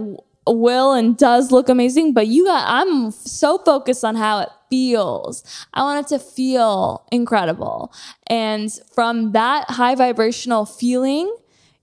will 0.47 0.93
and 0.93 1.17
does 1.17 1.51
look 1.51 1.69
amazing, 1.69 2.13
but 2.13 2.27
you 2.27 2.45
got 2.45 2.65
I'm 2.69 3.11
so 3.11 3.59
focused 3.59 4.05
on 4.05 4.17
how 4.17 4.41
it 4.41 4.49
feels. 4.71 5.45
I 5.73 5.83
want 5.83 6.05
it 6.05 6.09
to 6.09 6.19
feel 6.19 7.07
incredible. 7.11 7.93
And 8.27 8.71
from 8.95 9.33
that 9.33 9.71
high 9.71 9.95
vibrational 9.95 10.67
feeling, 10.67 11.35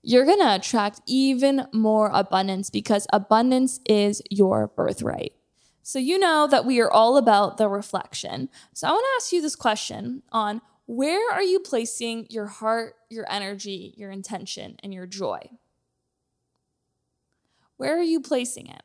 you're 0.02 0.24
going 0.24 0.40
to 0.40 0.54
attract 0.54 1.00
even 1.06 1.66
more 1.72 2.10
abundance 2.12 2.70
because 2.70 3.06
abundance 3.12 3.80
is 3.86 4.20
your 4.30 4.68
birthright. 4.68 5.32
So, 5.84 5.98
you 5.98 6.18
know 6.18 6.46
that 6.48 6.64
we 6.64 6.80
are 6.80 6.90
all 6.90 7.16
about 7.16 7.56
the 7.56 7.68
reflection. 7.68 8.48
So, 8.72 8.86
I 8.86 8.92
want 8.92 9.04
to 9.04 9.24
ask 9.24 9.32
you 9.32 9.42
this 9.42 9.56
question 9.56 10.22
on 10.30 10.60
where 10.86 11.32
are 11.32 11.42
you 11.42 11.60
placing 11.60 12.26
your 12.30 12.46
heart, 12.46 12.94
your 13.08 13.30
energy, 13.30 13.94
your 13.96 14.10
intention, 14.10 14.76
and 14.82 14.92
your 14.92 15.06
joy? 15.06 15.50
Where 17.76 17.96
are 17.98 18.02
you 18.02 18.20
placing 18.20 18.68
it? 18.68 18.82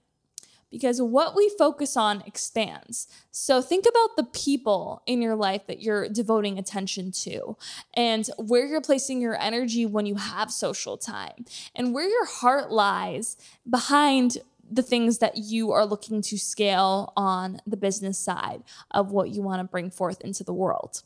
Because 0.69 1.01
what 1.01 1.35
we 1.35 1.49
focus 1.57 1.95
on 1.95 2.21
expands. 2.25 3.07
So 3.31 3.61
think 3.61 3.85
about 3.87 4.17
the 4.17 4.25
people 4.25 5.01
in 5.05 5.21
your 5.21 5.35
life 5.35 5.65
that 5.67 5.81
you're 5.81 6.09
devoting 6.09 6.59
attention 6.59 7.11
to 7.23 7.55
and 7.93 8.29
where 8.37 8.65
you're 8.65 8.81
placing 8.81 9.21
your 9.21 9.39
energy 9.41 9.85
when 9.85 10.05
you 10.05 10.15
have 10.15 10.51
social 10.51 10.97
time 10.97 11.45
and 11.73 11.93
where 11.93 12.07
your 12.07 12.25
heart 12.25 12.69
lies 12.69 13.37
behind 13.69 14.39
the 14.69 14.83
things 14.83 15.19
that 15.19 15.37
you 15.37 15.71
are 15.71 15.85
looking 15.85 16.21
to 16.21 16.37
scale 16.37 17.13
on 17.15 17.61
the 17.65 17.77
business 17.77 18.19
side 18.19 18.61
of 18.91 19.11
what 19.11 19.29
you 19.29 19.41
want 19.41 19.61
to 19.61 19.63
bring 19.63 19.89
forth 19.89 20.19
into 20.21 20.43
the 20.43 20.53
world. 20.53 21.01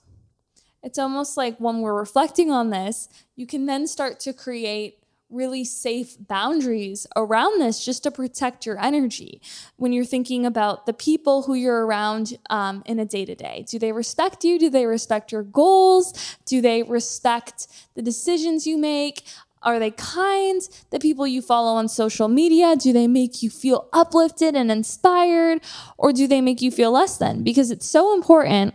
It's 0.83 0.99
almost 0.99 1.37
like 1.37 1.57
when 1.57 1.81
we're 1.81 1.97
reflecting 1.97 2.51
on 2.51 2.69
this, 2.69 3.07
you 3.35 3.45
can 3.45 3.65
then 3.65 3.87
start 3.87 4.19
to 4.21 4.33
create 4.33 4.97
really 5.31 5.63
safe 5.63 6.17
boundaries 6.19 7.07
around 7.15 7.61
this 7.61 7.83
just 7.83 8.03
to 8.03 8.11
protect 8.11 8.65
your 8.65 8.77
energy 8.83 9.41
when 9.77 9.93
you're 9.93 10.05
thinking 10.05 10.45
about 10.45 10.85
the 10.85 10.93
people 10.93 11.43
who 11.43 11.53
you're 11.53 11.85
around 11.85 12.37
um, 12.49 12.83
in 12.85 12.99
a 12.99 13.05
day 13.05 13.25
to 13.25 13.33
day. 13.33 13.65
Do 13.67 13.79
they 13.79 13.91
respect 13.91 14.43
you? 14.43 14.59
Do 14.59 14.69
they 14.69 14.85
respect 14.85 15.31
your 15.31 15.43
goals? 15.43 16.37
Do 16.45 16.61
they 16.61 16.83
respect 16.83 17.67
the 17.95 18.01
decisions 18.01 18.67
you 18.67 18.77
make? 18.77 19.23
Are 19.63 19.77
they 19.77 19.91
kind? 19.91 20.61
The 20.89 20.99
people 20.99 21.27
you 21.27 21.41
follow 21.41 21.73
on 21.73 21.87
social 21.87 22.27
media, 22.27 22.75
do 22.75 22.91
they 22.91 23.07
make 23.07 23.43
you 23.43 23.49
feel 23.49 23.87
uplifted 23.93 24.55
and 24.55 24.71
inspired? 24.71 25.61
Or 25.97 26.11
do 26.11 26.27
they 26.27 26.41
make 26.41 26.61
you 26.61 26.71
feel 26.71 26.91
less 26.91 27.17
than? 27.17 27.43
Because 27.43 27.69
it's 27.69 27.85
so 27.85 28.13
important 28.13 28.73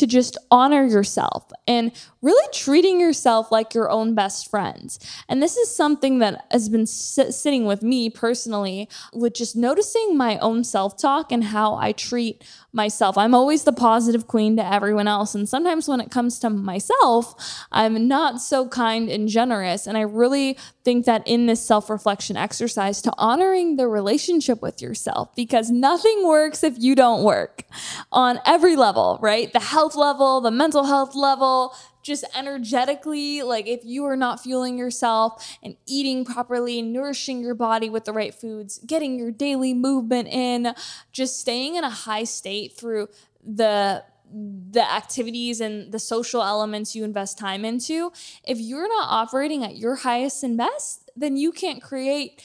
to 0.00 0.06
just 0.06 0.36
honor 0.50 0.84
yourself. 0.86 1.50
And 1.66 1.92
really 2.22 2.46
treating 2.52 3.00
yourself 3.00 3.50
like 3.50 3.74
your 3.74 3.90
own 3.90 4.14
best 4.14 4.50
friend. 4.50 4.96
And 5.28 5.42
this 5.42 5.56
is 5.56 5.74
something 5.74 6.18
that 6.18 6.46
has 6.50 6.68
been 6.68 6.86
sit- 6.86 7.34
sitting 7.34 7.64
with 7.64 7.82
me 7.82 8.10
personally 8.10 8.88
with 9.12 9.34
just 9.34 9.56
noticing 9.56 10.16
my 10.16 10.38
own 10.38 10.64
self 10.64 10.96
talk 10.96 11.32
and 11.32 11.44
how 11.44 11.76
I 11.76 11.92
treat 11.92 12.44
myself. 12.72 13.18
I'm 13.18 13.34
always 13.34 13.64
the 13.64 13.72
positive 13.72 14.26
queen 14.26 14.56
to 14.56 14.72
everyone 14.72 15.08
else. 15.08 15.34
And 15.34 15.48
sometimes 15.48 15.88
when 15.88 16.00
it 16.00 16.10
comes 16.10 16.38
to 16.40 16.50
myself, 16.50 17.64
I'm 17.72 18.06
not 18.06 18.40
so 18.40 18.68
kind 18.68 19.08
and 19.08 19.28
generous. 19.28 19.86
And 19.86 19.96
I 19.96 20.02
really 20.02 20.56
think 20.84 21.06
that 21.06 21.26
in 21.26 21.46
this 21.46 21.64
self 21.64 21.90
reflection 21.90 22.36
exercise 22.36 23.02
to 23.02 23.12
honoring 23.18 23.76
the 23.76 23.88
relationship 23.88 24.62
with 24.62 24.80
yourself 24.80 25.34
because 25.34 25.70
nothing 25.70 26.26
works 26.26 26.62
if 26.62 26.74
you 26.78 26.94
don't 26.94 27.22
work 27.22 27.64
on 28.12 28.40
every 28.46 28.76
level, 28.76 29.18
right? 29.20 29.52
The 29.52 29.60
health 29.60 29.94
level, 29.96 30.40
the 30.40 30.50
mental 30.50 30.84
health 30.84 31.14
level, 31.14 31.74
just 32.02 32.24
energetically, 32.34 33.42
like 33.42 33.66
if 33.66 33.84
you 33.84 34.04
are 34.04 34.16
not 34.16 34.40
fueling 34.40 34.78
yourself 34.78 35.58
and 35.62 35.76
eating 35.86 36.24
properly, 36.24 36.82
nourishing 36.82 37.40
your 37.40 37.54
body 37.54 37.90
with 37.90 38.04
the 38.04 38.12
right 38.12 38.34
foods, 38.34 38.78
getting 38.86 39.18
your 39.18 39.30
daily 39.30 39.74
movement 39.74 40.28
in, 40.28 40.74
just 41.12 41.40
staying 41.40 41.76
in 41.76 41.84
a 41.84 41.90
high 41.90 42.24
state 42.24 42.72
through 42.72 43.08
the 43.44 44.04
the 44.32 44.88
activities 44.88 45.60
and 45.60 45.90
the 45.90 45.98
social 45.98 46.42
elements 46.42 46.94
you 46.94 47.02
invest 47.02 47.36
time 47.36 47.64
into, 47.64 48.12
if 48.44 48.58
you're 48.58 48.88
not 48.88 49.08
operating 49.10 49.64
at 49.64 49.76
your 49.76 49.96
highest 49.96 50.44
and 50.44 50.56
best, 50.56 51.10
then 51.16 51.36
you 51.36 51.50
can't 51.50 51.82
create 51.82 52.40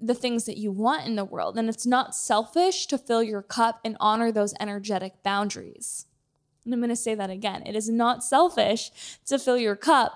the 0.00 0.14
things 0.14 0.44
that 0.44 0.58
you 0.58 0.70
want 0.70 1.06
in 1.06 1.16
the 1.16 1.24
world. 1.24 1.56
And 1.56 1.68
it's 1.68 1.86
not 1.86 2.14
selfish 2.14 2.86
to 2.86 2.98
fill 2.98 3.22
your 3.22 3.42
cup 3.42 3.80
and 3.84 3.96
honor 4.00 4.32
those 4.32 4.54
energetic 4.60 5.22
boundaries. 5.22 6.06
And 6.64 6.74
I'm 6.74 6.80
going 6.80 6.90
to 6.90 6.96
say 6.96 7.14
that 7.14 7.30
again. 7.30 7.62
It 7.66 7.74
is 7.74 7.88
not 7.88 8.24
selfish 8.24 8.90
to 9.26 9.38
fill 9.38 9.56
your 9.56 9.76
cup 9.76 10.12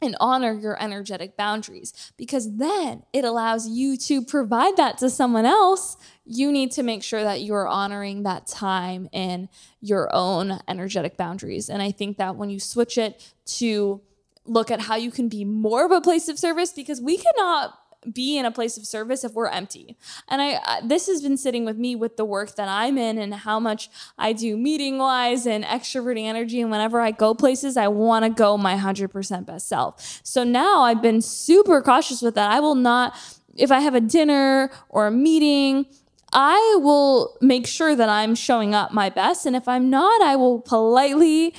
and 0.00 0.16
honor 0.18 0.52
your 0.52 0.82
energetic 0.82 1.36
boundaries 1.36 2.12
because 2.16 2.56
then 2.56 3.04
it 3.12 3.24
allows 3.24 3.68
you 3.68 3.96
to 3.96 4.20
provide 4.20 4.76
that 4.76 4.98
to 4.98 5.08
someone 5.08 5.46
else. 5.46 5.96
You 6.24 6.50
need 6.50 6.72
to 6.72 6.82
make 6.82 7.02
sure 7.04 7.22
that 7.22 7.42
you're 7.42 7.68
honoring 7.68 8.24
that 8.24 8.48
time 8.48 9.08
and 9.12 9.48
your 9.80 10.10
own 10.12 10.58
energetic 10.66 11.16
boundaries. 11.16 11.70
And 11.70 11.80
I 11.80 11.92
think 11.92 12.18
that 12.18 12.36
when 12.36 12.50
you 12.50 12.58
switch 12.58 12.98
it 12.98 13.32
to 13.58 14.00
look 14.44 14.72
at 14.72 14.80
how 14.80 14.96
you 14.96 15.12
can 15.12 15.28
be 15.28 15.44
more 15.44 15.84
of 15.84 15.92
a 15.92 16.00
place 16.00 16.28
of 16.28 16.36
service, 16.38 16.72
because 16.72 17.00
we 17.00 17.16
cannot 17.16 17.78
be 18.10 18.36
in 18.36 18.44
a 18.44 18.50
place 18.50 18.76
of 18.76 18.86
service 18.86 19.24
if 19.24 19.32
we're 19.32 19.48
empty. 19.48 19.96
And 20.28 20.42
I 20.42 20.54
uh, 20.54 20.80
this 20.84 21.06
has 21.06 21.22
been 21.22 21.36
sitting 21.36 21.64
with 21.64 21.76
me 21.76 21.94
with 21.94 22.16
the 22.16 22.24
work 22.24 22.56
that 22.56 22.68
I'm 22.68 22.98
in 22.98 23.18
and 23.18 23.34
how 23.34 23.60
much 23.60 23.90
I 24.18 24.32
do 24.32 24.56
meeting 24.56 24.98
wise 24.98 25.46
and 25.46 25.64
extroverting 25.64 26.24
energy 26.24 26.60
and 26.60 26.70
whenever 26.70 27.00
I 27.00 27.10
go 27.10 27.34
places 27.34 27.76
I 27.76 27.88
want 27.88 28.24
to 28.24 28.30
go 28.30 28.58
my 28.58 28.76
100% 28.76 29.46
best 29.46 29.68
self. 29.68 30.20
So 30.24 30.44
now 30.44 30.82
I've 30.82 31.02
been 31.02 31.20
super 31.20 31.80
cautious 31.80 32.22
with 32.22 32.34
that. 32.34 32.50
I 32.50 32.60
will 32.60 32.74
not 32.74 33.14
if 33.56 33.70
I 33.70 33.80
have 33.80 33.94
a 33.94 34.00
dinner 34.00 34.70
or 34.88 35.06
a 35.06 35.12
meeting 35.12 35.86
I 36.34 36.78
will 36.82 37.36
make 37.42 37.66
sure 37.66 37.94
that 37.94 38.08
I'm 38.08 38.34
showing 38.34 38.74
up 38.74 38.92
my 38.92 39.10
best 39.10 39.46
and 39.46 39.54
if 39.54 39.68
I'm 39.68 39.90
not 39.90 40.22
I 40.22 40.36
will 40.36 40.60
politely 40.60 41.54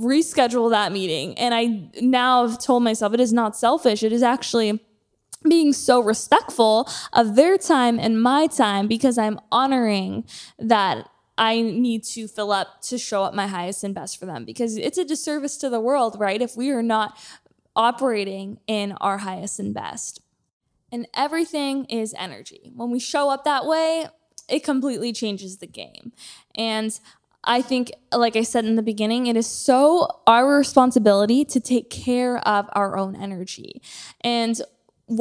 reschedule 0.00 0.70
that 0.70 0.92
meeting. 0.92 1.38
And 1.38 1.54
I 1.54 1.90
now 2.00 2.46
have 2.46 2.58
told 2.58 2.82
myself 2.82 3.12
it 3.12 3.20
is 3.20 3.32
not 3.32 3.56
selfish. 3.56 4.02
It 4.02 4.12
is 4.12 4.22
actually 4.22 4.80
being 5.48 5.72
so 5.72 6.00
respectful 6.00 6.88
of 7.12 7.34
their 7.36 7.56
time 7.56 7.98
and 7.98 8.20
my 8.20 8.46
time 8.46 8.86
because 8.86 9.16
I'm 9.16 9.40
honoring 9.50 10.24
that 10.58 11.08
I 11.38 11.62
need 11.62 12.04
to 12.04 12.28
fill 12.28 12.52
up 12.52 12.82
to 12.82 12.98
show 12.98 13.24
up 13.24 13.32
my 13.32 13.46
highest 13.46 13.82
and 13.82 13.94
best 13.94 14.18
for 14.18 14.26
them 14.26 14.44
because 14.44 14.76
it's 14.76 14.98
a 14.98 15.04
disservice 15.04 15.56
to 15.58 15.70
the 15.70 15.80
world, 15.80 16.16
right? 16.18 16.42
If 16.42 16.56
we 16.56 16.70
are 16.70 16.82
not 16.82 17.18
operating 17.74 18.58
in 18.66 18.92
our 19.00 19.18
highest 19.18 19.58
and 19.58 19.72
best. 19.72 20.20
And 20.92 21.06
everything 21.14 21.84
is 21.86 22.14
energy. 22.18 22.72
When 22.74 22.90
we 22.90 22.98
show 22.98 23.30
up 23.30 23.44
that 23.44 23.64
way, 23.64 24.08
it 24.48 24.64
completely 24.64 25.12
changes 25.12 25.58
the 25.58 25.66
game. 25.66 26.12
And 26.54 26.98
I 27.44 27.62
think, 27.62 27.92
like 28.12 28.36
I 28.36 28.42
said 28.42 28.64
in 28.66 28.76
the 28.76 28.82
beginning, 28.82 29.26
it 29.26 29.36
is 29.36 29.46
so 29.46 30.20
our 30.26 30.58
responsibility 30.58 31.44
to 31.46 31.60
take 31.60 31.88
care 31.88 32.36
of 32.46 32.68
our 32.72 32.98
own 32.98 33.16
energy. 33.16 33.80
And 34.20 34.60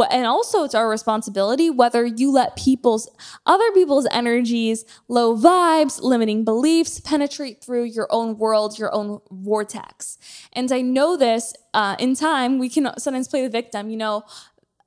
and 0.10 0.26
also 0.26 0.64
it's 0.64 0.76
our 0.76 0.90
responsibility 0.90 1.70
whether 1.70 2.06
you 2.06 2.32
let 2.32 2.56
people's 2.56 3.10
other 3.46 3.72
people's 3.72 4.08
energies 4.12 4.86
low 5.08 5.36
vibes 5.36 6.02
limiting 6.02 6.44
beliefs 6.44 7.00
penetrate 7.00 7.64
through 7.64 7.84
your 7.84 8.08
own 8.12 8.38
world 8.38 8.78
your 8.78 8.94
own 8.94 9.20
vortex. 9.32 10.18
And 10.54 10.72
i 10.72 10.82
know 10.82 11.18
this 11.18 11.54
uh, 11.74 11.96
in 12.00 12.16
time 12.16 12.60
we 12.60 12.70
can 12.70 12.92
sometimes 12.98 13.28
play 13.28 13.42
the 13.42 13.50
victim 13.50 13.90
you 13.90 13.98
know 13.98 14.24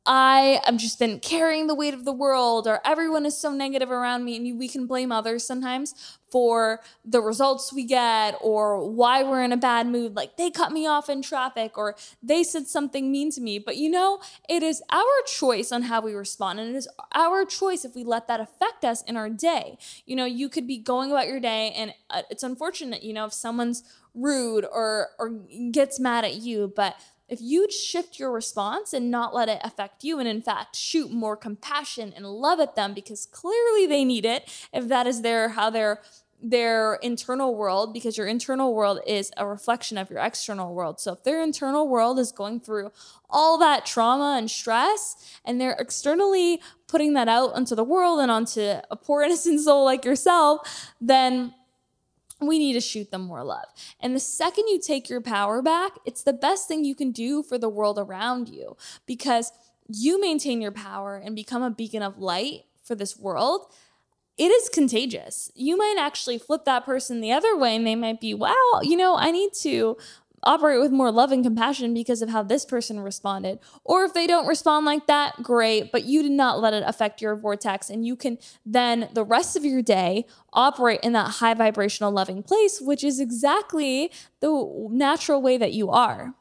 I 0.04 0.60
am 0.66 0.78
just 0.78 0.98
been 0.98 1.20
carrying 1.20 1.68
the 1.68 1.76
weight 1.76 1.94
of 1.94 2.04
the 2.04 2.12
world, 2.12 2.66
or 2.66 2.80
everyone 2.84 3.24
is 3.24 3.38
so 3.38 3.52
negative 3.52 3.90
around 3.90 4.24
me, 4.24 4.36
and 4.36 4.58
we 4.58 4.68
can 4.68 4.86
blame 4.86 5.12
others 5.12 5.46
sometimes 5.46 6.18
for 6.28 6.80
the 7.04 7.20
results 7.20 7.72
we 7.72 7.84
get 7.84 8.34
or 8.40 8.88
why 8.88 9.22
we're 9.22 9.44
in 9.44 9.52
a 9.52 9.56
bad 9.56 9.86
mood. 9.86 10.16
Like 10.16 10.36
they 10.36 10.50
cut 10.50 10.72
me 10.72 10.88
off 10.88 11.08
in 11.08 11.22
traffic, 11.22 11.78
or 11.78 11.94
they 12.20 12.42
said 12.42 12.66
something 12.66 13.12
mean 13.12 13.30
to 13.32 13.40
me. 13.40 13.60
But 13.60 13.76
you 13.76 13.88
know, 13.88 14.20
it 14.48 14.64
is 14.64 14.82
our 14.90 15.22
choice 15.26 15.70
on 15.70 15.82
how 15.82 16.00
we 16.00 16.14
respond, 16.14 16.58
and 16.58 16.74
it 16.74 16.76
is 16.76 16.88
our 17.14 17.44
choice 17.44 17.84
if 17.84 17.94
we 17.94 18.02
let 18.02 18.26
that 18.26 18.40
affect 18.40 18.84
us 18.84 19.02
in 19.02 19.16
our 19.16 19.30
day. 19.30 19.78
You 20.04 20.16
know, 20.16 20.24
you 20.24 20.48
could 20.48 20.66
be 20.66 20.78
going 20.78 21.12
about 21.12 21.28
your 21.28 21.38
day, 21.38 21.70
and 21.76 21.94
uh, 22.10 22.22
it's 22.28 22.42
unfortunate, 22.42 23.04
you 23.04 23.12
know, 23.12 23.26
if 23.26 23.32
someone's 23.32 23.84
rude 24.14 24.66
or 24.70 25.10
or 25.18 25.30
gets 25.70 26.00
mad 26.00 26.24
at 26.24 26.34
you, 26.34 26.72
but 26.74 26.96
if 27.32 27.40
you'd 27.40 27.72
shift 27.72 28.18
your 28.18 28.30
response 28.30 28.92
and 28.92 29.10
not 29.10 29.34
let 29.34 29.48
it 29.48 29.58
affect 29.64 30.04
you, 30.04 30.18
and 30.18 30.28
in 30.28 30.42
fact, 30.42 30.76
shoot 30.76 31.10
more 31.10 31.34
compassion 31.34 32.12
and 32.14 32.26
love 32.26 32.60
at 32.60 32.76
them 32.76 32.92
because 32.92 33.24
clearly 33.24 33.86
they 33.86 34.04
need 34.04 34.26
it, 34.26 34.46
if 34.70 34.86
that 34.88 35.06
is 35.06 35.22
their 35.22 35.48
how 35.48 35.70
their 35.70 36.02
their 36.44 36.96
internal 36.96 37.54
world 37.54 37.94
because 37.94 38.18
your 38.18 38.26
internal 38.26 38.74
world 38.74 38.98
is 39.06 39.30
a 39.36 39.46
reflection 39.46 39.96
of 39.96 40.10
your 40.10 40.18
external 40.18 40.74
world. 40.74 41.00
So 41.00 41.12
if 41.12 41.22
their 41.22 41.42
internal 41.42 41.88
world 41.88 42.18
is 42.18 42.32
going 42.32 42.60
through 42.60 42.90
all 43.30 43.58
that 43.58 43.86
trauma 43.86 44.34
and 44.36 44.50
stress 44.50 45.38
and 45.44 45.60
they're 45.60 45.76
externally 45.78 46.60
putting 46.88 47.14
that 47.14 47.28
out 47.28 47.54
onto 47.54 47.76
the 47.76 47.84
world 47.84 48.18
and 48.18 48.30
onto 48.30 48.60
a 48.90 48.96
poor 48.96 49.22
innocent 49.26 49.60
soul 49.60 49.84
like 49.84 50.04
yourself, 50.04 50.92
then 51.00 51.54
we 52.46 52.58
need 52.58 52.74
to 52.74 52.80
shoot 52.80 53.10
them 53.10 53.22
more 53.22 53.44
love. 53.44 53.66
And 54.00 54.14
the 54.14 54.20
second 54.20 54.68
you 54.68 54.80
take 54.80 55.08
your 55.08 55.20
power 55.20 55.62
back, 55.62 55.92
it's 56.04 56.22
the 56.22 56.32
best 56.32 56.68
thing 56.68 56.84
you 56.84 56.94
can 56.94 57.12
do 57.12 57.42
for 57.42 57.58
the 57.58 57.68
world 57.68 57.98
around 57.98 58.48
you 58.48 58.76
because 59.06 59.52
you 59.88 60.20
maintain 60.20 60.60
your 60.60 60.72
power 60.72 61.16
and 61.16 61.34
become 61.34 61.62
a 61.62 61.70
beacon 61.70 62.02
of 62.02 62.18
light 62.18 62.62
for 62.82 62.94
this 62.94 63.18
world. 63.18 63.66
It 64.38 64.50
is 64.50 64.68
contagious. 64.68 65.50
You 65.54 65.76
might 65.76 65.96
actually 65.98 66.38
flip 66.38 66.64
that 66.64 66.84
person 66.84 67.20
the 67.20 67.32
other 67.32 67.56
way 67.56 67.76
and 67.76 67.86
they 67.86 67.94
might 67.94 68.20
be, 68.20 68.32
wow, 68.32 68.80
you 68.82 68.96
know, 68.96 69.16
I 69.16 69.30
need 69.30 69.52
to 69.60 69.96
operate 70.42 70.80
with 70.80 70.90
more 70.90 71.10
love 71.10 71.32
and 71.32 71.44
compassion 71.44 71.94
because 71.94 72.22
of 72.22 72.28
how 72.28 72.42
this 72.42 72.64
person 72.64 73.00
responded. 73.00 73.58
Or 73.84 74.04
if 74.04 74.12
they 74.12 74.26
don't 74.26 74.46
respond 74.46 74.86
like 74.86 75.06
that, 75.06 75.42
great, 75.42 75.92
but 75.92 76.04
you 76.04 76.22
did 76.22 76.32
not 76.32 76.60
let 76.60 76.74
it 76.74 76.82
affect 76.86 77.20
your 77.20 77.36
vortex. 77.36 77.90
And 77.90 78.06
you 78.06 78.16
can 78.16 78.38
then, 78.66 79.08
the 79.12 79.24
rest 79.24 79.56
of 79.56 79.64
your 79.64 79.82
day, 79.82 80.26
operate 80.52 81.00
in 81.02 81.12
that 81.12 81.30
high 81.36 81.54
vibrational 81.54 82.12
loving 82.12 82.42
place, 82.42 82.80
which 82.80 83.04
is 83.04 83.20
exactly 83.20 84.10
the 84.40 84.88
natural 84.90 85.40
way 85.40 85.58
that 85.58 85.72
you 85.72 85.90
are. 85.90 86.34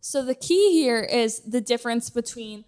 So 0.00 0.24
the 0.24 0.34
key 0.34 0.72
here 0.72 1.00
is 1.00 1.40
the 1.40 1.60
difference 1.60 2.10
between, 2.10 2.64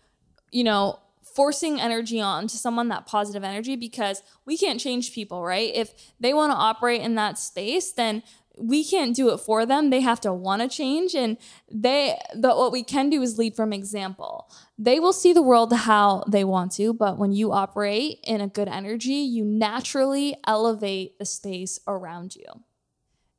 you 0.50 0.64
know, 0.64 1.00
forcing 1.34 1.78
energy 1.78 2.18
on 2.18 2.46
to 2.48 2.56
someone 2.56 2.88
that 2.88 3.04
positive 3.04 3.44
energy 3.44 3.76
because 3.76 4.22
we 4.46 4.56
can't 4.56 4.80
change 4.80 5.12
people, 5.12 5.44
right? 5.44 5.70
If 5.74 5.92
they 6.18 6.32
want 6.32 6.50
to 6.52 6.56
operate 6.56 7.02
in 7.02 7.14
that 7.16 7.38
space, 7.38 7.92
then 7.92 8.22
we 8.58 8.84
can't 8.84 9.14
do 9.14 9.30
it 9.30 9.38
for 9.38 9.66
them. 9.66 9.90
They 9.90 10.00
have 10.00 10.20
to 10.22 10.32
want 10.32 10.62
to 10.62 10.68
change 10.68 11.14
and 11.14 11.36
they 11.70 12.18
but 12.36 12.56
what 12.56 12.72
we 12.72 12.82
can 12.82 13.10
do 13.10 13.22
is 13.22 13.38
lead 13.38 13.54
from 13.54 13.72
example. 13.72 14.50
They 14.78 15.00
will 15.00 15.12
see 15.12 15.32
the 15.32 15.42
world 15.42 15.72
how 15.72 16.24
they 16.28 16.44
want 16.44 16.72
to 16.72 16.92
but 16.92 17.18
when 17.18 17.32
you 17.32 17.52
operate 17.52 18.20
in 18.24 18.40
a 18.40 18.48
good 18.48 18.68
energy 18.68 19.14
you 19.14 19.44
naturally 19.44 20.36
elevate 20.46 21.18
the 21.18 21.24
space 21.24 21.78
around 21.86 22.36
you 22.36 22.46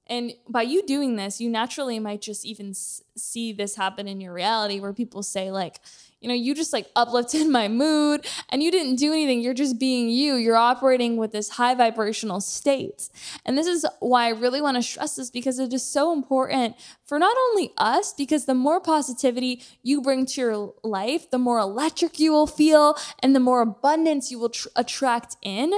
and 0.09 0.33
by 0.47 0.61
you 0.61 0.83
doing 0.85 1.15
this 1.15 1.39
you 1.39 1.49
naturally 1.49 1.99
might 1.99 2.21
just 2.21 2.45
even 2.45 2.73
see 2.73 3.51
this 3.51 3.75
happen 3.75 4.07
in 4.07 4.21
your 4.21 4.33
reality 4.33 4.79
where 4.79 4.93
people 4.93 5.23
say 5.23 5.51
like 5.51 5.79
you 6.19 6.27
know, 6.27 6.33
you 6.33 6.55
just 6.55 6.73
like 6.73 6.87
uplifted 6.95 7.47
my 7.51 7.67
mood 7.67 8.25
and 8.49 8.63
you 8.63 8.71
didn't 8.71 8.95
do 8.95 9.11
anything. 9.13 9.41
You're 9.41 9.53
just 9.53 9.79
being 9.79 10.09
you. 10.09 10.35
You're 10.35 10.55
operating 10.55 11.17
with 11.17 11.31
this 11.31 11.49
high 11.49 11.75
vibrational 11.75 12.41
state. 12.41 13.09
And 13.45 13.57
this 13.57 13.67
is 13.67 13.85
why 13.99 14.25
I 14.25 14.29
really 14.29 14.61
want 14.61 14.77
to 14.77 14.83
stress 14.83 15.15
this 15.15 15.29
because 15.29 15.59
it 15.59 15.73
is 15.73 15.83
so 15.83 16.13
important 16.13 16.75
for 17.05 17.19
not 17.19 17.35
only 17.49 17.71
us, 17.77 18.13
because 18.13 18.45
the 18.45 18.55
more 18.55 18.79
positivity 18.79 19.61
you 19.83 20.01
bring 20.01 20.25
to 20.27 20.41
your 20.41 20.73
life, 20.83 21.29
the 21.29 21.37
more 21.37 21.59
electric 21.59 22.19
you 22.19 22.31
will 22.31 22.47
feel 22.47 22.97
and 23.21 23.35
the 23.35 23.39
more 23.39 23.61
abundance 23.61 24.31
you 24.31 24.39
will 24.39 24.49
tr- 24.49 24.67
attract 24.75 25.37
in. 25.41 25.71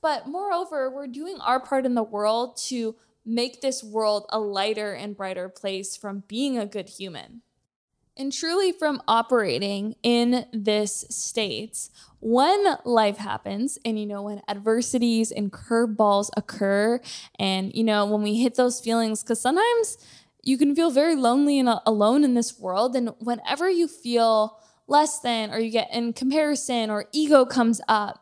But 0.00 0.26
moreover, 0.26 0.90
we're 0.90 1.06
doing 1.06 1.38
our 1.40 1.60
part 1.60 1.86
in 1.86 1.94
the 1.94 2.02
world 2.02 2.56
to 2.68 2.96
make 3.24 3.60
this 3.60 3.82
world 3.82 4.26
a 4.30 4.38
lighter 4.38 4.92
and 4.92 5.16
brighter 5.16 5.48
place 5.48 5.96
from 5.96 6.24
being 6.28 6.58
a 6.58 6.66
good 6.66 6.88
human. 6.88 7.42
And 8.14 8.30
truly, 8.30 8.72
from 8.72 9.00
operating 9.08 9.96
in 10.02 10.44
this 10.52 11.06
state, 11.08 11.88
when 12.20 12.76
life 12.84 13.16
happens 13.16 13.78
and, 13.86 13.98
you 13.98 14.04
know, 14.04 14.22
when 14.22 14.42
adversities 14.48 15.32
and 15.32 15.50
curveballs 15.50 16.28
occur, 16.36 17.00
and, 17.38 17.74
you 17.74 17.82
know, 17.82 18.04
when 18.04 18.22
we 18.22 18.36
hit 18.42 18.56
those 18.56 18.80
feelings, 18.80 19.22
because 19.22 19.40
sometimes 19.40 19.96
you 20.42 20.58
can 20.58 20.76
feel 20.76 20.90
very 20.90 21.16
lonely 21.16 21.58
and 21.58 21.70
alone 21.86 22.22
in 22.22 22.34
this 22.34 22.58
world. 22.58 22.94
And 22.96 23.14
whenever 23.18 23.70
you 23.70 23.88
feel 23.88 24.58
less 24.88 25.20
than, 25.20 25.50
or 25.50 25.58
you 25.58 25.70
get 25.70 25.88
in 25.90 26.12
comparison, 26.12 26.90
or 26.90 27.06
ego 27.12 27.46
comes 27.46 27.80
up, 27.88 28.21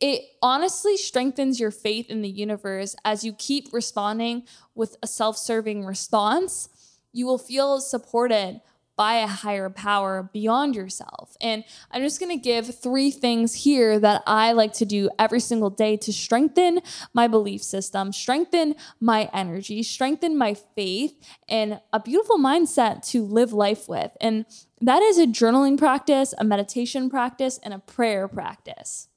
it 0.00 0.22
honestly 0.42 0.96
strengthens 0.96 1.58
your 1.58 1.70
faith 1.70 2.08
in 2.08 2.22
the 2.22 2.28
universe 2.28 2.94
as 3.04 3.24
you 3.24 3.32
keep 3.32 3.72
responding 3.72 4.44
with 4.74 4.96
a 5.02 5.06
self 5.06 5.36
serving 5.36 5.84
response 5.84 6.68
you 7.12 7.26
will 7.26 7.38
feel 7.38 7.80
supported 7.80 8.60
by 8.96 9.14
a 9.14 9.28
higher 9.28 9.70
power 9.70 10.28
beyond 10.32 10.74
yourself. 10.74 11.36
And 11.40 11.62
I'm 11.92 12.02
just 12.02 12.18
gonna 12.18 12.36
give 12.36 12.74
three 12.74 13.12
things 13.12 13.54
here 13.54 14.00
that 14.00 14.24
I 14.26 14.50
like 14.52 14.72
to 14.74 14.84
do 14.84 15.08
every 15.20 15.38
single 15.38 15.70
day 15.70 15.96
to 15.98 16.12
strengthen 16.12 16.80
my 17.14 17.28
belief 17.28 17.62
system, 17.62 18.12
strengthen 18.12 18.74
my 19.00 19.30
energy, 19.32 19.84
strengthen 19.84 20.36
my 20.36 20.54
faith, 20.54 21.14
and 21.48 21.80
a 21.92 22.00
beautiful 22.00 22.38
mindset 22.38 23.08
to 23.10 23.24
live 23.24 23.52
life 23.52 23.88
with. 23.88 24.10
And 24.20 24.46
that 24.80 25.02
is 25.02 25.16
a 25.16 25.26
journaling 25.26 25.78
practice, 25.78 26.34
a 26.36 26.44
meditation 26.44 27.08
practice, 27.08 27.60
and 27.62 27.72
a 27.72 27.78
prayer 27.78 28.26
practice. 28.26 29.07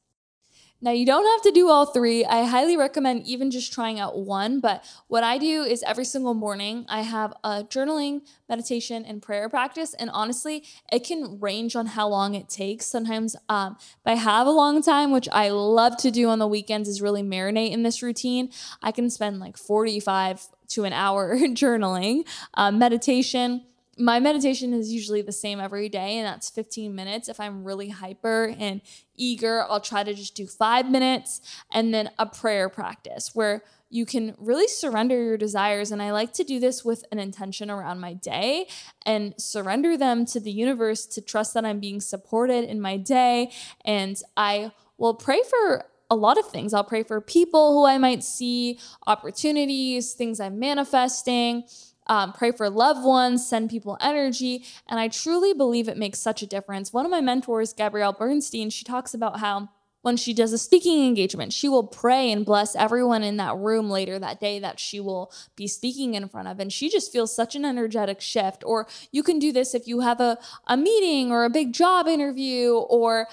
Now, 0.84 0.92
you 0.92 1.06
don't 1.06 1.26
have 1.26 1.44
to 1.44 1.52
do 1.52 1.70
all 1.70 1.86
three. 1.86 2.26
I 2.26 2.44
highly 2.46 2.76
recommend 2.76 3.28
even 3.28 3.52
just 3.52 3.72
trying 3.72 4.00
out 4.00 4.18
one. 4.18 4.60
But 4.60 4.84
what 5.08 5.24
I 5.24 5.38
do 5.38 5.62
is 5.62 5.84
every 5.84 6.06
single 6.06 6.34
morning, 6.34 6.86
I 6.90 7.02
have 7.02 7.34
a 7.44 7.64
journaling, 7.64 8.22
meditation, 8.50 9.06
and 9.06 9.22
prayer 9.22 9.48
practice. 9.48 9.94
And 9.94 10.10
honestly, 10.10 10.64
it 10.92 11.04
can 11.04 11.40
range 11.40 11.76
on 11.76 11.86
how 11.86 12.08
long 12.08 12.34
it 12.34 12.50
takes. 12.50 12.88
Sometimes, 12.88 13.36
um, 13.48 13.78
if 13.80 14.08
I 14.08 14.16
have 14.16 14.48
a 14.48 14.52
long 14.52 14.82
time, 14.82 15.12
which 15.12 15.30
I 15.32 15.50
love 15.50 15.98
to 15.98 16.10
do 16.10 16.30
on 16.30 16.40
the 16.40 16.48
weekends, 16.48 16.90
is 16.90 17.00
really 17.00 17.22
marinate 17.22 17.72
in 17.72 17.84
this 17.84 18.02
routine. 18.02 18.50
I 18.82 18.92
can 18.92 19.12
spend 19.12 19.40
like 19.40 19.58
45 19.58 20.48
to 20.70 20.84
an 20.86 20.94
hour 20.94 21.38
journaling, 21.38 22.28
uh, 22.56 22.72
meditation 22.72 23.62
my 23.98 24.20
meditation 24.20 24.74
is 24.74 24.92
usually 24.92 25.22
the 25.22 25.32
same 25.32 25.60
every 25.60 25.90
day, 25.90 26.18
and 26.18 26.26
that's 26.26 26.50
15 26.50 26.96
minutes. 26.96 27.30
If 27.30 27.40
I'm 27.40 27.64
really 27.64 27.90
hyper 27.90 28.56
and 28.58 28.82
eager, 29.22 29.64
I'll 29.70 29.80
try 29.80 30.04
to 30.04 30.14
just 30.14 30.36
do 30.36 30.48
five 30.48 30.90
minutes 30.90 31.42
and 31.72 31.94
then 31.94 32.10
a 32.18 32.26
prayer 32.26 32.68
practice 32.68 33.32
where 33.34 33.64
you 33.90 34.06
can 34.06 34.34
really 34.40 34.68
surrender 34.68 35.22
your 35.22 35.38
desires. 35.38 35.92
And 35.92 36.02
I 36.02 36.12
like 36.12 36.34
to 36.34 36.44
do 36.44 36.60
this 36.60 36.84
with 36.84 37.04
an 37.12 37.20
intention 37.20 37.70
around 37.70 38.00
my 38.00 38.14
day 38.14 38.68
and 39.06 39.34
surrender 39.38 39.98
them 39.98 40.26
to 40.28 40.40
the 40.40 40.52
universe 40.52 41.06
to 41.08 41.22
trust 41.22 41.54
that 41.54 41.66
I'm 41.66 41.80
being 41.80 42.02
supported 42.02 42.64
in 42.64 42.82
my 42.82 42.98
day. 42.98 43.52
And 43.86 44.20
I 44.38 44.72
will 44.98 45.14
pray 45.14 45.42
for 45.48 45.86
a 46.10 46.16
lot 46.16 46.38
of 46.38 46.48
things. 46.48 46.74
I'll 46.74 46.84
pray 46.84 47.04
for 47.04 47.22
people 47.22 47.74
who 47.74 47.86
I 47.86 47.98
might 47.98 48.24
see, 48.24 48.80
opportunities, 49.08 50.14
things 50.14 50.40
I'm 50.40 50.58
manifesting 50.58 51.64
um, 52.08 52.34
pray 52.34 52.52
for 52.52 52.70
loved 52.70 53.06
ones, 53.06 53.48
send 53.48 53.70
people 53.70 53.98
energy. 54.02 54.66
And 54.88 55.00
I 55.00 55.08
truly 55.08 55.54
believe 55.54 55.88
it 55.88 55.98
makes 55.98 56.20
such 56.20 56.42
a 56.42 56.48
difference. 56.48 56.92
One 56.92 57.06
of 57.06 57.12
my 57.12 57.22
mentors, 57.22 57.74
Gabrielle 57.74 58.14
Bernstein, 58.14 58.70
she 58.70 58.84
talks 58.84 59.14
about 59.14 59.40
how 59.40 59.70
when 60.02 60.18
she 60.18 60.34
does 60.34 60.52
a 60.52 60.58
speaking 60.58 61.06
engagement, 61.06 61.54
she 61.54 61.70
will 61.70 61.86
pray 61.86 62.32
and 62.32 62.46
bless 62.46 62.76
everyone 62.76 63.24
in 63.24 63.38
that 63.38 63.56
room 63.56 63.90
later 63.90 64.18
that 64.18 64.40
day 64.40 64.58
that 64.60 64.80
she 64.80 65.00
will 65.00 65.32
be 65.56 65.68
speaking 65.68 66.16
in 66.16 66.28
front 66.28 66.48
of. 66.48 66.60
And 66.60 66.74
she 66.74 66.90
just 66.90 67.12
feels 67.12 67.36
such 67.36 67.56
an 67.56 67.64
energetic 67.64 68.20
shift. 68.20 68.64
Or 68.66 68.88
you 69.12 69.22
can 69.22 69.38
do 69.38 69.52
this 69.52 69.76
if 69.76 69.88
you 69.88 70.00
have 70.00 70.20
a, 70.20 70.40
a 70.66 70.76
meeting 70.76 71.32
or 71.32 71.46
a 71.46 71.50
big 71.50 71.72
job 71.74 72.08
interview 72.08 72.74
or 72.74 73.28